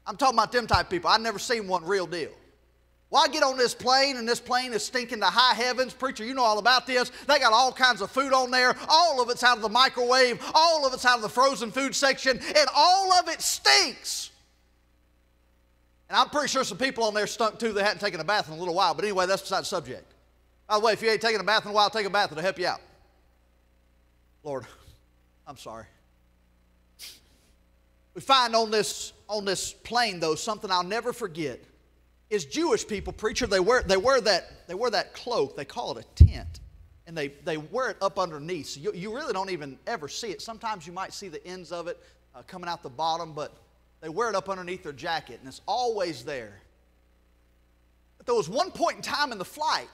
[0.06, 1.08] I'm talking about them type people.
[1.10, 2.30] I've never seen one real deal.
[3.08, 5.94] Well, I get on this plane, and this plane is stinking to high heavens.
[5.94, 7.12] Preacher, you know all about this.
[7.28, 8.76] They got all kinds of food on there.
[8.88, 11.94] All of it's out of the microwave, all of it's out of the frozen food
[11.94, 14.32] section, and all of it stinks.
[16.08, 17.72] And I'm pretty sure some people on there stunk too.
[17.72, 18.94] They hadn't taken a bath in a little while.
[18.94, 20.12] But anyway, that's beside the subject.
[20.68, 22.30] By the way, if you ain't taken a bath in a while, take a bath.
[22.32, 22.80] It'll help you out.
[24.42, 24.66] Lord,
[25.46, 25.86] I'm sorry.
[28.14, 31.60] We find on this, on this plane, though, something I'll never forget.
[32.30, 35.96] is Jewish people, preacher, they wear, they wear, that, they wear that cloak, they call
[35.96, 36.60] it a tent,
[37.06, 38.68] and they, they wear it up underneath.
[38.68, 40.42] So you, you really don't even ever see it.
[40.42, 42.02] Sometimes you might see the ends of it
[42.34, 43.52] uh, coming out the bottom, but
[44.06, 46.60] they wear it up underneath their jacket, and it's always there.
[48.16, 49.88] But there was one point in time in the flight,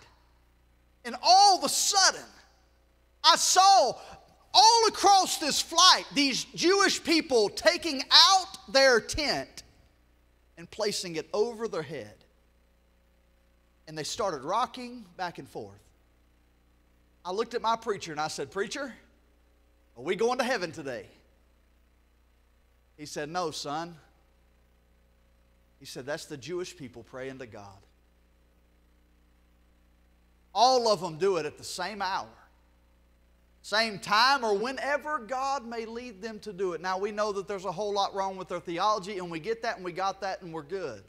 [1.06, 2.28] and all of a sudden,
[3.24, 3.94] I saw
[4.52, 9.62] all across this flight these Jewish people taking out their tent
[10.58, 12.16] and placing it over their head.
[13.88, 15.80] And they started rocking back and forth.
[17.24, 18.92] I looked at my preacher and I said, Preacher,
[19.96, 21.06] are we going to heaven today?
[22.96, 23.96] He said, No, son.
[25.80, 27.78] He said, That's the Jewish people praying to God.
[30.54, 32.28] All of them do it at the same hour,
[33.62, 36.80] same time, or whenever God may lead them to do it.
[36.80, 39.62] Now, we know that there's a whole lot wrong with their theology, and we get
[39.62, 41.02] that, and we got that, and we're good.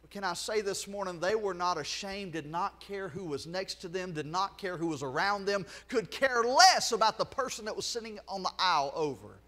[0.00, 3.46] But can I say this morning, they were not ashamed, did not care who was
[3.46, 7.26] next to them, did not care who was around them, could care less about the
[7.26, 9.40] person that was sitting on the aisle over.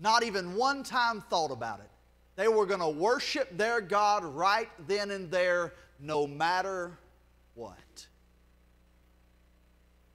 [0.00, 1.90] Not even one time thought about it.
[2.36, 6.98] They were going to worship their God right then and there, no matter
[7.54, 7.76] what.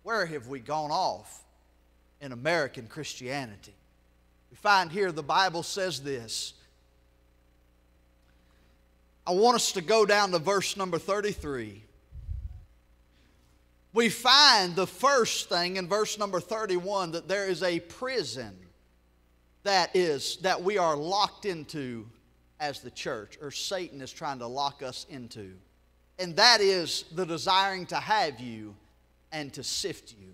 [0.01, 1.43] Where have we gone off
[2.19, 3.75] in American Christianity?
[4.49, 6.53] We find here the Bible says this.
[9.27, 11.83] I want us to go down to verse number 33.
[13.93, 18.64] We find the first thing in verse number 31 that there is a prison
[19.65, 22.05] that is that we are locked into
[22.59, 25.51] as the church or Satan is trying to lock us into.
[26.17, 28.75] And that is the desiring to have you
[29.31, 30.33] and to sift you.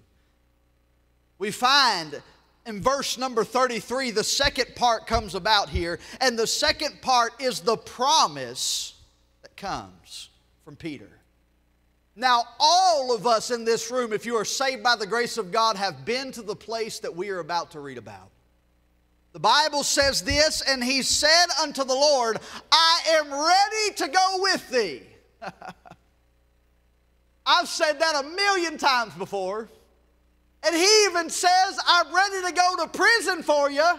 [1.40, 2.22] We find
[2.68, 7.62] in verse number 33, the second part comes about here, and the second part is
[7.62, 8.94] the promise
[9.42, 10.30] that comes
[10.64, 11.10] from Peter.
[12.16, 15.52] Now, all of us in this room, if you are saved by the grace of
[15.52, 18.30] God, have been to the place that we are about to read about.
[19.34, 22.38] The Bible says this, and he said unto the Lord,
[22.72, 25.04] I am ready to go with thee.
[27.46, 29.70] I've said that a million times before.
[30.64, 33.90] And he even says, I'm ready to go to prison for you,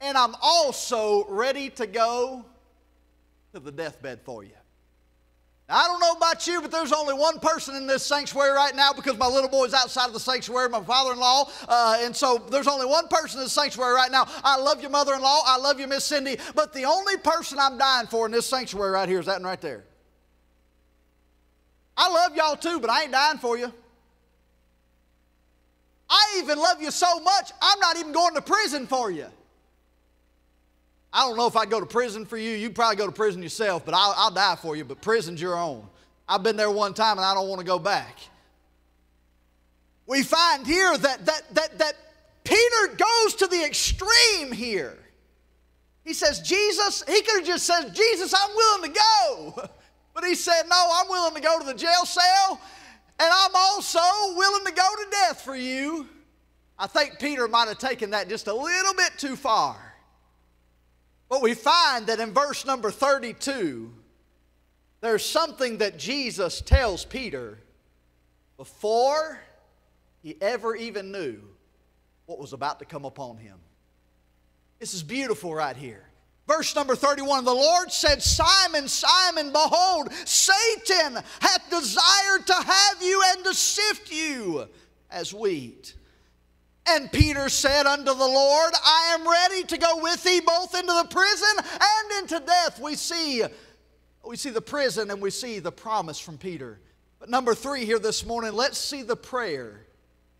[0.00, 2.44] and I'm also ready to go
[3.52, 4.50] to the deathbed for you.
[5.66, 8.92] I don't know about you, but there's only one person in this sanctuary right now
[8.92, 11.50] because my little boy's outside of the sanctuary, my father in law.
[11.66, 14.26] Uh, and so there's only one person in the sanctuary right now.
[14.44, 15.40] I love your mother in law.
[15.46, 16.36] I love you, Miss Cindy.
[16.54, 19.44] But the only person I'm dying for in this sanctuary right here is that one
[19.44, 19.84] right there.
[21.96, 23.72] I love y'all too, but I ain't dying for you.
[26.10, 29.26] I even love you so much, I'm not even going to prison for you.
[31.14, 32.50] I don't know if I'd go to prison for you.
[32.50, 34.84] You'd probably go to prison yourself, but I'll, I'll die for you.
[34.84, 35.86] But prison's your own.
[36.28, 38.18] I've been there one time and I don't want to go back.
[40.08, 41.94] We find here that, that, that, that
[42.42, 44.98] Peter goes to the extreme here.
[46.02, 49.68] He says, Jesus, he could have just said, Jesus, I'm willing to go.
[50.14, 52.60] But he said, No, I'm willing to go to the jail cell,
[53.18, 53.98] and I'm also
[54.36, 56.08] willing to go to death for you.
[56.78, 59.93] I think Peter might have taken that just a little bit too far.
[61.28, 63.92] But we find that in verse number 32,
[65.00, 67.58] there's something that Jesus tells Peter
[68.56, 69.40] before
[70.22, 71.40] he ever even knew
[72.26, 73.58] what was about to come upon him.
[74.78, 76.08] This is beautiful right here.
[76.46, 83.22] Verse number 31 The Lord said, Simon, Simon, behold, Satan hath desired to have you
[83.28, 84.68] and to sift you
[85.10, 85.94] as wheat.
[86.86, 90.92] And Peter said unto the Lord, I am ready to go with thee both into
[90.92, 92.78] the prison and into death.
[92.78, 93.42] We see,
[94.26, 96.80] we see the prison and we see the promise from Peter.
[97.18, 99.86] But number three here this morning, let's see the prayer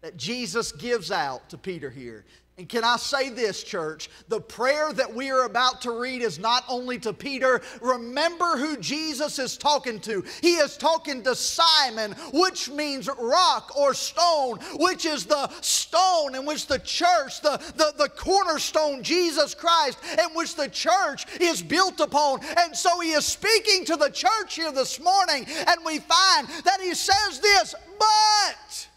[0.02, 2.26] that Jesus gives out to Peter here.
[2.56, 4.08] And can I say this, church?
[4.28, 7.60] The prayer that we are about to read is not only to Peter.
[7.80, 10.22] Remember who Jesus is talking to.
[10.40, 16.46] He is talking to Simon, which means rock or stone, which is the stone in
[16.46, 21.98] which the church, the, the, the cornerstone, Jesus Christ, in which the church is built
[21.98, 22.38] upon.
[22.58, 26.80] And so he is speaking to the church here this morning, and we find that
[26.80, 28.88] he says this, but.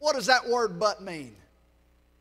[0.00, 1.34] What does that word but mean?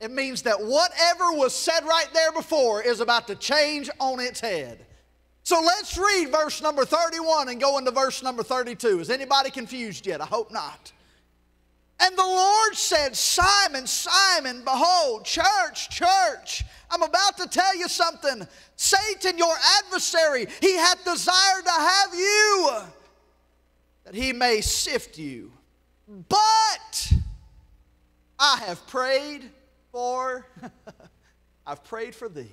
[0.05, 4.39] It means that whatever was said right there before is about to change on its
[4.39, 4.85] head.
[5.41, 8.99] So let's read verse number 31 and go into verse number 32.
[8.99, 10.21] Is anybody confused yet?
[10.21, 10.91] I hope not.
[11.99, 16.63] And the Lord said, Simon, Simon, behold, church, church.
[16.91, 18.47] I'm about to tell you something.
[18.75, 22.71] Satan, your adversary, he hath desired to have you
[24.03, 25.51] that he may sift you.
[26.29, 27.11] But
[28.37, 29.49] I have prayed
[29.95, 30.45] for,
[31.65, 32.51] I've prayed for thee.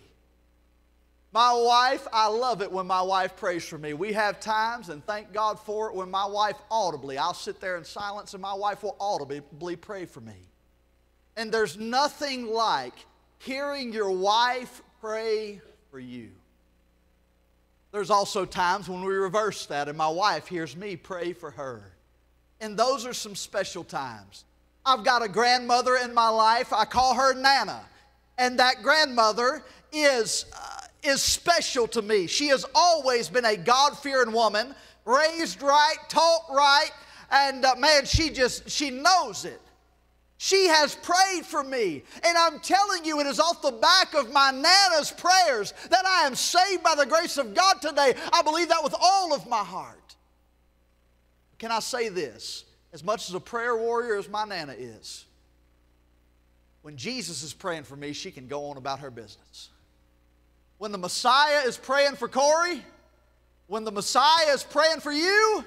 [1.32, 3.95] My wife, I love it when my wife prays for me.
[3.95, 7.76] We have times, and thank God for it, when my wife audibly, I'll sit there
[7.76, 10.36] in silence and my wife will audibly pray for me.
[11.36, 12.95] And there's nothing like
[13.40, 16.28] hearing your wife pray for you.
[17.90, 21.90] There's also times when we reverse that and my wife hears me pray for her.
[22.61, 24.45] And those are some special times.
[24.85, 27.83] I've got a grandmother in my life, I call her Nana.
[28.39, 29.62] And that grandmother
[29.93, 32.26] is, uh, is special to me.
[32.26, 34.74] She has always been a God fearing woman,
[35.05, 36.91] raised right, taught right,
[37.30, 39.61] and uh, man, she just, she knows it.
[40.43, 42.03] She has prayed for me.
[42.24, 46.26] And I'm telling you, it is off the back of my Nana's prayers that I
[46.26, 48.14] am saved by the grace of God today.
[48.33, 50.16] I believe that with all of my heart.
[51.59, 52.64] Can I say this?
[52.93, 55.24] As much as a prayer warrior as my Nana is,
[56.82, 59.70] when Jesus is praying for me, she can go on about her business.
[60.78, 62.82] When the Messiah is praying for Corey,
[63.68, 65.64] when the Messiah is praying for you,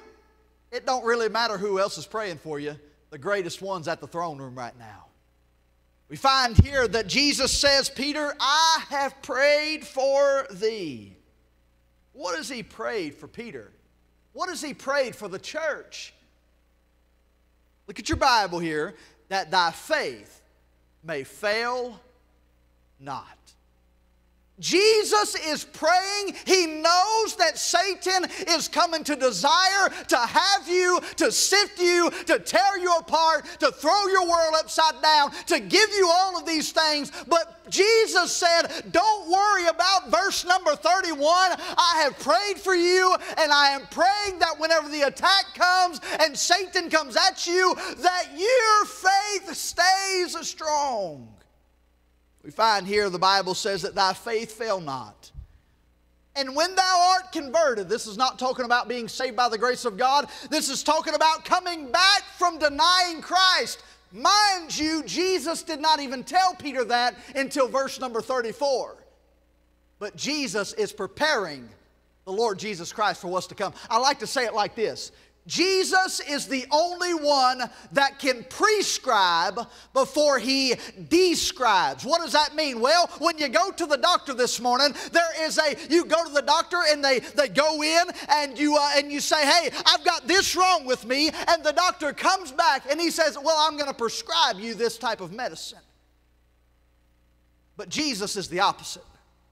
[0.72, 2.76] it don't really matter who else is praying for you
[3.12, 5.06] the greatest ones at the throne room right now.
[6.10, 11.16] We find here that Jesus says, Peter, I have prayed for thee.
[12.12, 13.72] What has he prayed for Peter?
[14.34, 16.14] What has he prayed for the church?
[17.88, 18.96] Look at your Bible here
[19.30, 20.42] that thy faith
[21.04, 22.00] may fail
[23.00, 23.45] not.
[24.60, 26.36] Jesus is praying.
[26.46, 32.40] He knows that Satan is coming to desire to have you, to sift you, to
[32.40, 36.72] tear you apart, to throw your world upside down, to give you all of these
[36.72, 37.12] things.
[37.28, 41.22] But Jesus said, Don't worry about verse number 31.
[41.28, 46.38] I have prayed for you, and I am praying that whenever the attack comes and
[46.38, 51.28] Satan comes at you, that your faith stays strong.
[52.46, 55.32] We find here the Bible says that thy faith fail not.
[56.36, 59.84] And when thou art converted, this is not talking about being saved by the grace
[59.84, 63.82] of God, this is talking about coming back from denying Christ.
[64.12, 68.96] Mind you, Jesus did not even tell Peter that until verse number 34.
[69.98, 71.68] But Jesus is preparing
[72.26, 73.74] the Lord Jesus Christ for what's to come.
[73.90, 75.12] I like to say it like this
[75.48, 79.60] Jesus is the only one that can prescribe
[79.94, 80.74] before he
[81.08, 82.04] describes.
[82.04, 82.80] What does that mean?
[82.80, 86.34] Well, when you go to the doctor this morning, there is a you go to
[86.34, 90.04] the doctor and they they go in and you uh, and you say, "Hey, I've
[90.04, 93.78] got this wrong with me," and the doctor comes back and he says, "Well, I'm
[93.78, 95.80] going to prescribe you this type of medicine."
[97.78, 99.06] But Jesus is the opposite,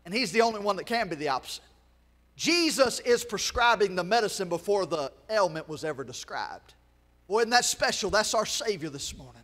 [0.05, 1.63] and he's the only one that can be the opposite.
[2.35, 6.73] Jesus is prescribing the medicine before the ailment was ever described.
[7.27, 8.09] Boy, isn't that special?
[8.09, 9.43] That's our Savior this morning.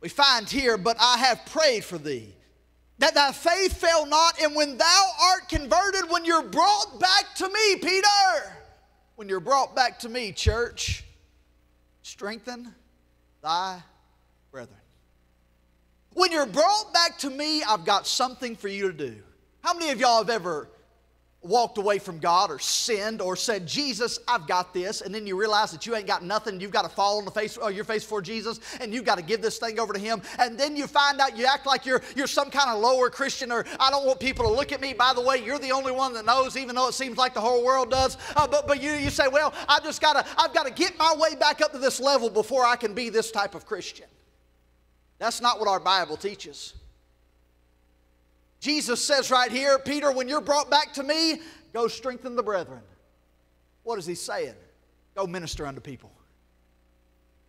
[0.00, 2.34] We find here, but I have prayed for thee,
[2.98, 7.48] that thy faith fail not, and when thou art converted, when you're brought back to
[7.48, 8.56] me, Peter,
[9.16, 11.04] when you're brought back to me, church,
[12.02, 12.74] strengthen
[13.42, 13.82] thy
[14.50, 14.76] brethren.
[16.12, 19.16] When you're brought back to me, I've got something for you to do.
[19.62, 20.68] How many of y'all have ever
[21.42, 25.38] walked away from God or sinned or said, Jesus, I've got this, and then you
[25.38, 27.84] realize that you ain't got nothing, you've got to fall on the face, or your
[27.84, 30.76] face for Jesus, and you've got to give this thing over to Him, and then
[30.76, 33.90] you find out you act like you're, you're some kind of lower Christian, or I
[33.90, 34.92] don't want people to look at me.
[34.92, 37.40] By the way, you're the only one that knows, even though it seems like the
[37.40, 38.18] whole world does.
[38.36, 40.98] Uh, but but you, you say, well, I just got to, I've got to get
[40.98, 44.06] my way back up to this level before I can be this type of Christian.
[45.18, 46.74] That's not what our Bible teaches.
[48.60, 51.40] Jesus says right here, Peter, when you're brought back to me,
[51.72, 52.80] go strengthen the brethren.
[53.82, 54.54] What is he saying?
[55.14, 56.12] Go minister unto people.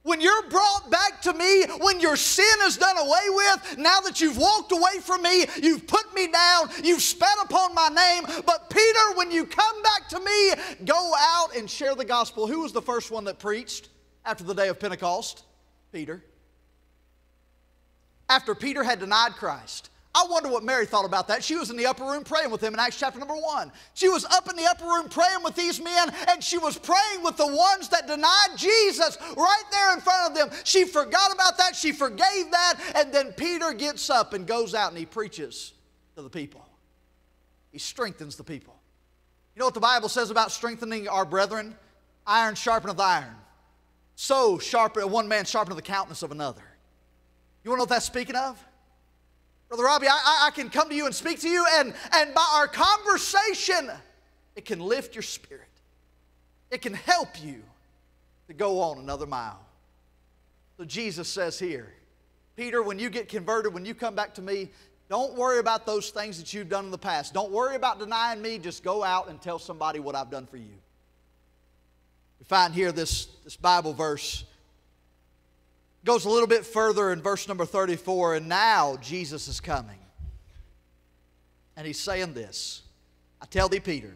[0.03, 4.19] When you're brought back to me, when your sin is done away with, now that
[4.19, 8.23] you've walked away from me, you've put me down, you've spat upon my name.
[8.45, 10.53] But Peter, when you come back to me,
[10.85, 12.47] go out and share the gospel.
[12.47, 13.89] Who was the first one that preached
[14.25, 15.43] after the day of Pentecost?
[15.91, 16.23] Peter.
[18.27, 21.41] After Peter had denied Christ, I wonder what Mary thought about that.
[21.41, 23.71] She was in the upper room praying with him in Acts chapter number one.
[23.93, 27.23] She was up in the upper room praying with these men, and she was praying
[27.23, 30.49] with the ones that denied Jesus right there in front of them.
[30.65, 34.89] She forgot about that, she forgave that, and then Peter gets up and goes out
[34.89, 35.71] and he preaches
[36.15, 36.65] to the people.
[37.71, 38.75] He strengthens the people.
[39.55, 41.75] You know what the Bible says about strengthening our brethren?
[42.27, 43.35] Iron sharpeneth iron.
[44.15, 46.63] So sharpen one man sharpeneth the countenance of another.
[47.63, 48.61] You want to know what that's speaking of?
[49.71, 52.45] Brother Robbie, I, I, can come to you and speak to you, and, and by
[52.55, 53.89] our conversation,
[54.57, 55.69] it can lift your spirit.
[56.69, 57.63] It can help you
[58.49, 59.61] to go on another mile.
[60.75, 61.87] So Jesus says here,
[62.57, 64.67] Peter, when you get converted, when you come back to me,
[65.07, 67.33] don't worry about those things that you've done in the past.
[67.33, 68.57] Don't worry about denying me.
[68.57, 70.75] Just go out and tell somebody what I've done for you.
[72.41, 74.43] We find here this, this Bible verse
[76.03, 79.99] goes a little bit further in verse number 34, and now Jesus is coming.
[81.75, 82.83] And he's saying this
[83.41, 84.15] I tell thee, Peter,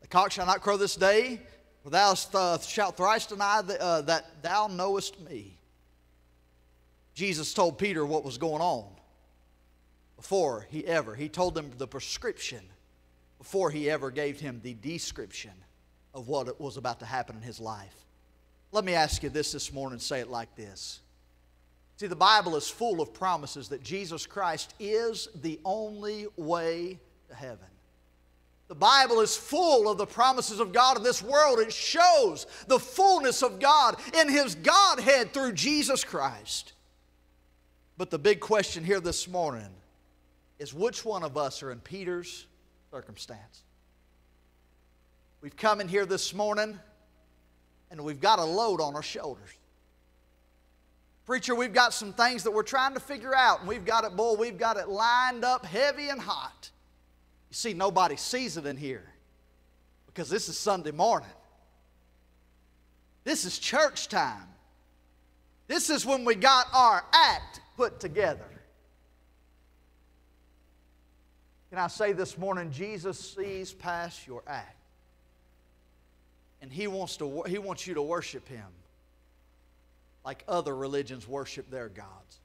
[0.00, 1.40] the cock shall not crow this day,
[1.82, 5.56] for thou uh, shalt thrice deny that, uh, that thou knowest me.
[7.14, 8.86] Jesus told Peter what was going on
[10.16, 12.60] before he ever, he told him the prescription
[13.38, 15.52] before he ever gave him the description
[16.12, 18.04] of what it was about to happen in his life.
[18.72, 21.00] Let me ask you this this morning, say it like this.
[21.96, 26.98] See, the Bible is full of promises that Jesus Christ is the only way
[27.28, 27.66] to heaven.
[28.68, 31.58] The Bible is full of the promises of God in this world.
[31.58, 36.72] It shows the fullness of God in His Godhead through Jesus Christ.
[37.98, 39.68] But the big question here this morning
[40.60, 42.46] is which one of us are in Peter's
[42.92, 43.64] circumstance?
[45.40, 46.78] We've come in here this morning
[47.90, 49.50] and we've got a load on our shoulders.
[51.26, 54.16] Preacher, we've got some things that we're trying to figure out, and we've got it,
[54.16, 56.70] boy, we've got it lined up heavy and hot.
[57.50, 59.04] You see, nobody sees it in here
[60.06, 61.28] because this is Sunday morning.
[63.24, 64.48] This is church time.
[65.68, 68.46] This is when we got our act put together.
[71.70, 74.79] Can I say this morning, Jesus sees past your act.
[76.62, 78.66] And he wants, to, he wants you to worship him
[80.24, 82.38] like other religions worship their gods.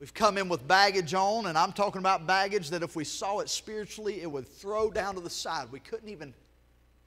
[0.00, 3.40] We've come in with baggage on, and I'm talking about baggage that if we saw
[3.40, 5.72] it spiritually, it would throw down to the side.
[5.72, 6.34] We couldn't even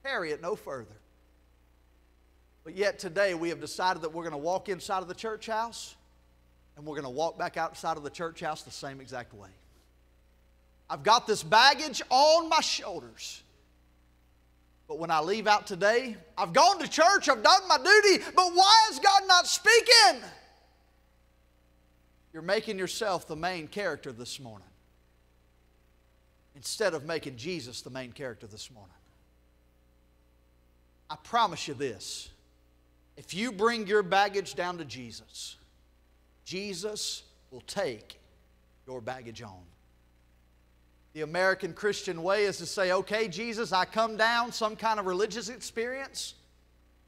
[0.04, 0.96] carry it no further.
[2.64, 5.48] But yet today we have decided that we're going to walk inside of the church
[5.48, 5.96] house
[6.76, 9.50] and we're going to walk back outside of the church house the same exact way.
[10.90, 13.42] I've got this baggage on my shoulders.
[14.92, 18.52] But when I leave out today, I've gone to church, I've done my duty, but
[18.54, 20.22] why is God not speaking?
[22.34, 24.68] You're making yourself the main character this morning
[26.58, 28.94] instead of making Jesus the main character this morning.
[31.10, 32.28] I promise you this
[33.16, 35.56] if you bring your baggage down to Jesus,
[36.44, 38.20] Jesus will take
[38.86, 39.64] your baggage on.
[41.14, 45.06] The American Christian way is to say, okay, Jesus, I come down, some kind of
[45.06, 46.36] religious experience,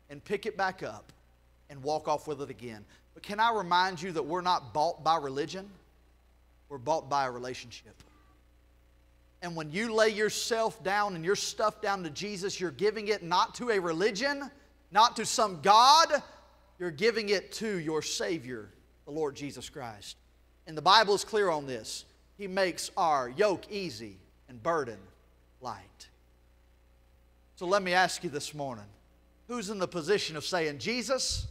[0.10, 1.14] and pick it back up
[1.70, 2.84] and walk off with it again.
[3.14, 5.70] But can I remind you that we're not bought by religion?
[6.68, 7.95] We're bought by a relationship.
[9.41, 13.24] And when you lay yourself down and your stuff down to Jesus, you're giving it
[13.24, 14.49] not to a religion,
[14.91, 16.24] not to some God,
[16.80, 18.70] you're giving it to your Savior,
[19.06, 20.18] the Lord Jesus Christ.
[20.66, 22.06] And the Bible is clear on this.
[22.38, 24.17] He makes our yoke easy
[24.49, 24.99] and burden
[25.61, 26.07] light.
[27.55, 28.86] So let me ask you this morning
[29.47, 31.47] who's in the position of saying, Jesus,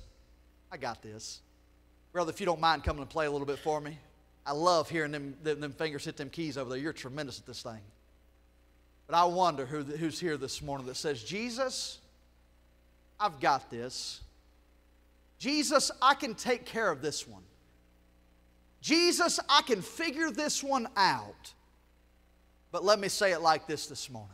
[0.70, 1.40] I got this?
[2.12, 3.98] Brother, if you don't mind coming and play a little bit for me.
[4.44, 6.78] I love hearing them, them, them fingers hit them keys over there.
[6.78, 7.80] You're tremendous at this thing.
[9.06, 11.98] But I wonder who, who's here this morning that says, Jesus,
[13.20, 14.20] I've got this.
[15.38, 17.42] Jesus, I can take care of this one.
[18.82, 21.54] Jesus, I can figure this one out.
[22.72, 24.30] But let me say it like this this morning.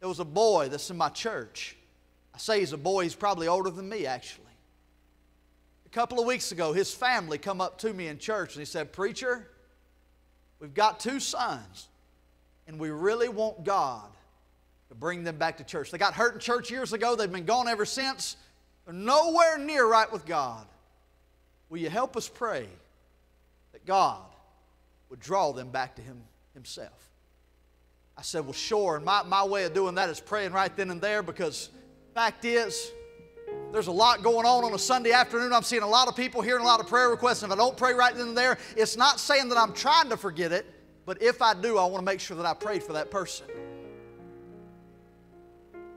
[0.00, 1.76] There was a boy that's in my church.
[2.34, 4.46] I say he's a boy, he's probably older than me actually.
[5.86, 8.64] A couple of weeks ago, his family come up to me in church and he
[8.64, 9.48] said, Preacher,
[10.58, 11.88] we've got two sons,
[12.66, 14.08] and we really want God
[14.88, 15.90] to bring them back to church.
[15.90, 18.36] They got hurt in church years ago, they've been gone ever since.
[18.84, 20.66] They're nowhere near right with God.
[21.68, 22.66] Will you help us pray
[23.72, 24.22] that God
[25.08, 26.22] would draw them back to him,
[26.54, 27.10] Himself.
[28.16, 28.96] I said, Well, sure.
[28.96, 31.70] And my, my way of doing that is praying right then and there because
[32.14, 32.92] fact is,
[33.72, 35.52] there's a lot going on on a Sunday afternoon.
[35.52, 37.42] I'm seeing a lot of people hearing a lot of prayer requests.
[37.42, 40.08] And if I don't pray right then and there, it's not saying that I'm trying
[40.10, 40.66] to forget it,
[41.06, 43.46] but if I do, I want to make sure that I prayed for that person.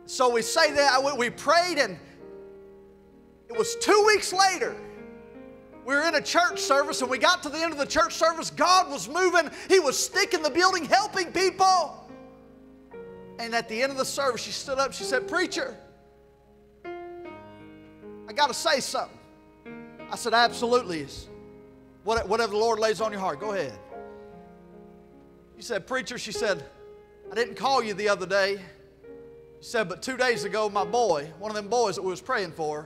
[0.06, 1.98] So we say that, we prayed, and
[3.50, 4.76] it was two weeks later
[5.86, 8.14] we were in a church service and we got to the end of the church
[8.14, 8.50] service.
[8.50, 12.00] God was moving, He was sticking the building, helping people.
[13.40, 14.94] And at the end of the service, she stood up.
[14.94, 15.76] She said, Preacher,
[16.86, 19.18] I got to say something.
[20.12, 21.08] I said, Absolutely.
[22.04, 23.78] What- Whatever the Lord lays on your heart, go ahead.
[25.58, 26.64] She said, Preacher, she said,
[27.32, 28.60] I didn't call you the other day.
[29.62, 32.20] She said, but two days ago, my boy, one of them boys that we was
[32.22, 32.86] praying for,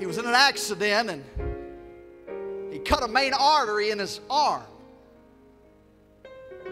[0.00, 4.62] he was in an accident and he cut a main artery in his arm.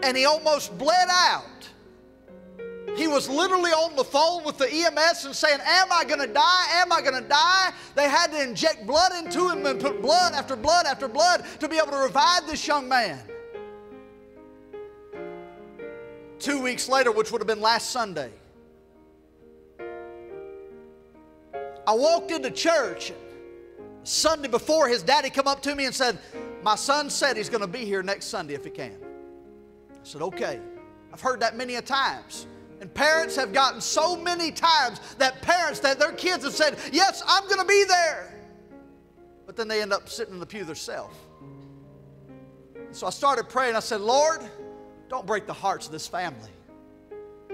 [0.01, 1.69] And he almost bled out.
[2.95, 6.33] He was literally on the phone with the EMS and saying, Am I going to
[6.33, 6.65] die?
[6.73, 7.71] Am I going to die?
[7.93, 11.69] They had to inject blood into him and put blood after blood after blood to
[11.69, 13.21] be able to revive this young man.
[16.39, 18.31] Two weeks later, which would have been last Sunday,
[21.89, 23.11] I walked into church.
[24.03, 26.19] Sunday before, his daddy come up to me and said,
[26.61, 28.95] My son said he's going to be here next Sunday if he can.
[29.91, 30.59] I said, Okay.
[31.11, 32.45] I've heard that many a times.
[32.79, 37.23] And parents have gotten so many times that parents, that their kids have said, Yes,
[37.27, 38.39] I'm going to be there.
[39.47, 41.17] But then they end up sitting in the pew themselves.
[42.91, 43.75] So I started praying.
[43.75, 44.41] I said, Lord,
[45.09, 46.51] don't break the hearts of this family.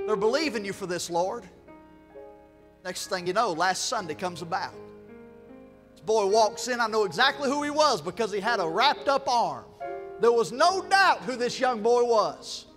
[0.05, 1.47] They're believing you for this, Lord.
[2.85, 4.71] Next thing you know, last Sunday comes about.
[5.93, 6.79] This boy walks in.
[6.79, 9.65] I know exactly who he was because he had a wrapped up arm.
[10.21, 12.67] There was no doubt who this young boy was.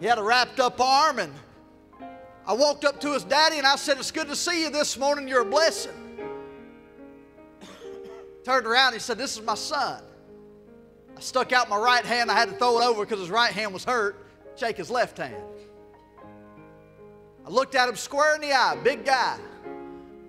[0.00, 1.32] He had a wrapped up arm, and
[2.44, 4.98] I walked up to his daddy and I said, It's good to see you this
[4.98, 5.28] morning.
[5.28, 5.92] You're a blessing.
[8.44, 10.02] Turned around, he said, This is my son.
[11.16, 12.28] I stuck out my right hand.
[12.28, 14.26] I had to throw it over because his right hand was hurt.
[14.56, 15.44] Shake his left hand.
[17.44, 19.38] I looked at him square in the eye, big guy.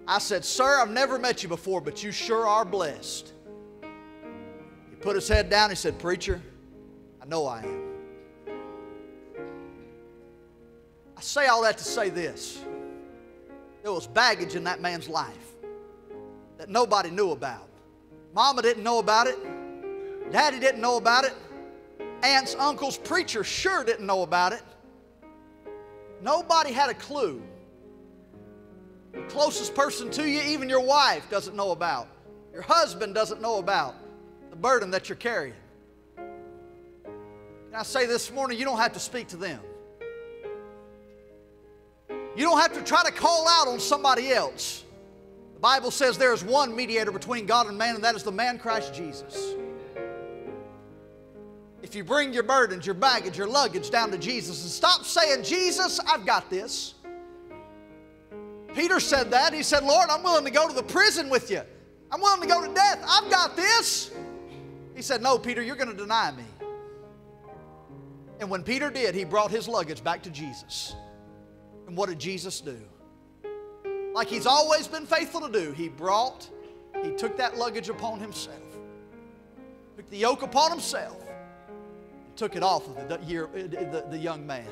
[0.07, 3.31] I said, Sir, I've never met you before, but you sure are blessed.
[4.89, 5.69] He put his head down.
[5.69, 6.41] He said, Preacher,
[7.21, 7.83] I know I am.
[11.15, 12.59] I say all that to say this
[13.81, 15.55] there was baggage in that man's life
[16.57, 17.67] that nobody knew about.
[18.33, 19.37] Mama didn't know about it,
[20.31, 21.33] Daddy didn't know about it,
[22.23, 24.63] aunts, uncles, preachers sure didn't know about it.
[26.23, 27.41] Nobody had a clue.
[29.11, 32.07] The closest person to you, even your wife, doesn't know about.
[32.53, 33.95] Your husband doesn't know about
[34.49, 35.53] the burden that you're carrying.
[36.15, 39.59] Can I say this morning, you don't have to speak to them.
[42.09, 44.85] You don't have to try to call out on somebody else.
[45.55, 48.31] The Bible says there is one mediator between God and man, and that is the
[48.31, 49.55] man Christ Jesus.
[51.83, 55.43] If you bring your burdens, your baggage, your luggage down to Jesus and stop saying,
[55.43, 56.95] Jesus, I've got this.
[58.73, 59.53] Peter said that.
[59.53, 61.61] He said, Lord, I'm willing to go to the prison with you.
[62.09, 63.03] I'm willing to go to death.
[63.07, 64.11] I've got this.
[64.95, 66.45] He said, No, Peter, you're going to deny me.
[68.39, 70.95] And when Peter did, he brought his luggage back to Jesus.
[71.87, 72.79] And what did Jesus do?
[74.13, 76.47] Like he's always been faithful to do, he brought,
[77.03, 78.61] he took that luggage upon himself,
[79.97, 81.22] took the yoke upon himself,
[82.35, 84.67] took it off of the, year, uh, the, the young man.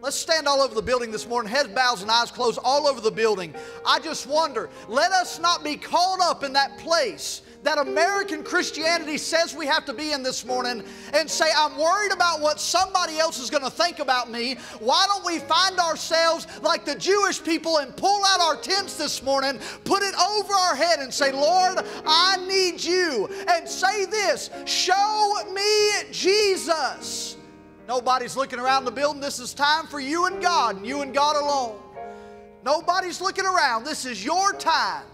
[0.00, 3.00] Let's stand all over the building this morning, heads bows and eyes closed all over
[3.00, 3.54] the building.
[3.86, 9.18] I just wonder, let us not be caught up in that place that American Christianity
[9.18, 10.84] says we have to be in this morning
[11.14, 14.56] and say, I'm worried about what somebody else is going to think about me.
[14.78, 19.22] Why don't we find ourselves like the Jewish people and pull out our tents this
[19.22, 23.28] morning, put it over our head, and say, Lord, I need you.
[23.48, 27.38] And say this Show me Jesus.
[27.88, 29.20] Nobody's looking around the building.
[29.20, 31.80] This is time for you and God, and you and God alone.
[32.62, 33.84] Nobody's looking around.
[33.84, 35.04] This is your time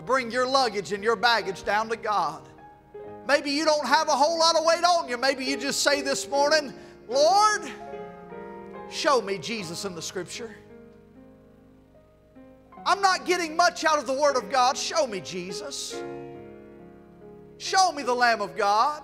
[0.00, 2.48] to bring your luggage and your baggage down to God.
[3.28, 5.18] Maybe you don't have a whole lot of weight on you.
[5.18, 6.72] Maybe you just say this morning,
[7.06, 7.70] Lord,
[8.88, 10.56] show me Jesus in the scripture.
[12.86, 14.74] I'm not getting much out of the Word of God.
[14.74, 16.02] Show me Jesus.
[17.58, 19.02] Show me the Lamb of God.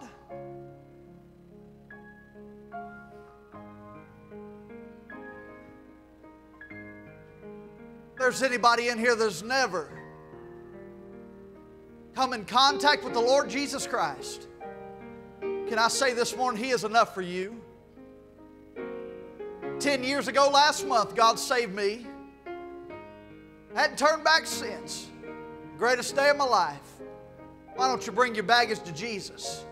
[8.18, 9.90] There's anybody in here that's never
[12.16, 14.48] come in contact with the Lord Jesus Christ.
[15.42, 17.60] Can I say this morning, He is enough for you?
[19.78, 22.06] Ten years ago, last month, God saved me.
[23.74, 25.10] Hadn't turned back since.
[25.76, 26.80] Greatest day of my life.
[27.74, 29.66] Why don't you bring your baggage to Jesus?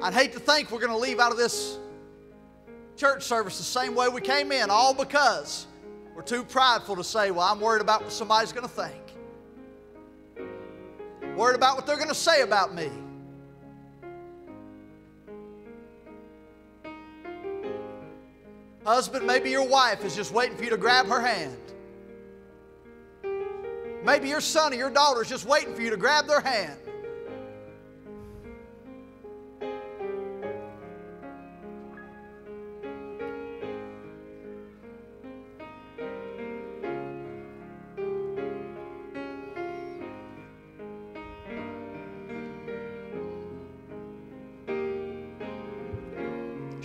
[0.00, 1.78] I'd hate to think we're going to leave out of this
[2.96, 5.66] church service the same way we came in, all because
[6.14, 8.94] we're too prideful to say, Well, I'm worried about what somebody's going to think.
[11.36, 12.90] Worried about what they're going to say about me.
[18.84, 21.56] Husband, maybe your wife is just waiting for you to grab her hand.
[24.04, 26.78] Maybe your son or your daughter is just waiting for you to grab their hand.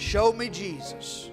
[0.10, 1.30] Show me Jesus.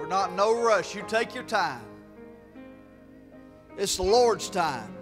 [0.00, 0.96] We're not in no rush.
[0.96, 1.84] You take your time.
[3.78, 4.92] It's the Lord's time.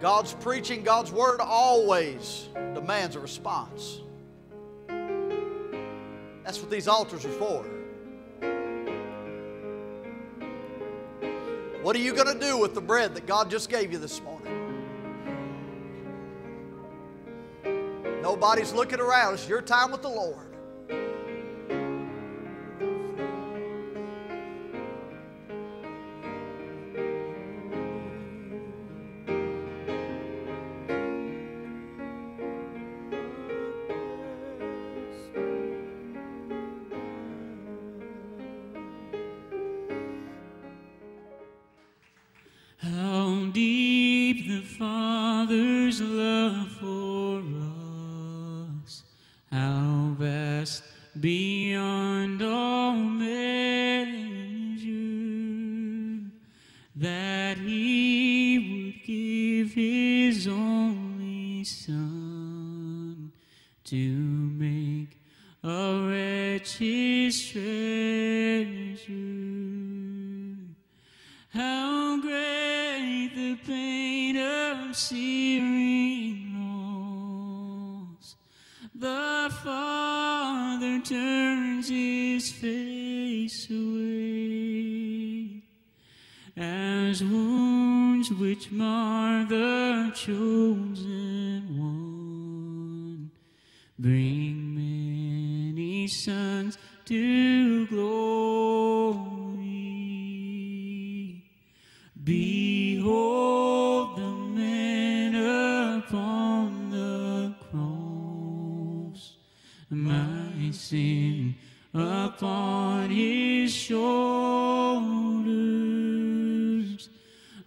[0.00, 4.00] God's preaching, God's word always demands a response.
[6.46, 7.66] That's what these altars are for.
[11.82, 14.20] What are you going to do with the bread that God just gave you this
[14.22, 14.48] morning?
[18.22, 19.34] Nobody's looking around.
[19.34, 20.51] It's your time with the Lord.
[80.52, 85.62] Father turns his face away
[86.58, 93.30] as wounds which mar the chosen one
[93.98, 96.76] bring many sons
[97.06, 99.22] to glory.
[102.22, 102.61] Behold
[110.72, 111.54] sin
[111.94, 115.12] upon his shoulders.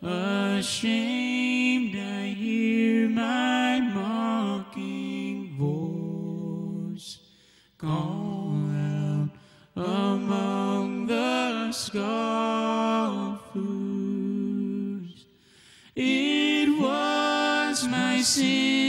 [0.01, 7.19] Ashamed, I hear my mocking voice
[7.77, 9.29] call out
[9.75, 12.05] among the scoffers.
[15.95, 18.84] It was my sin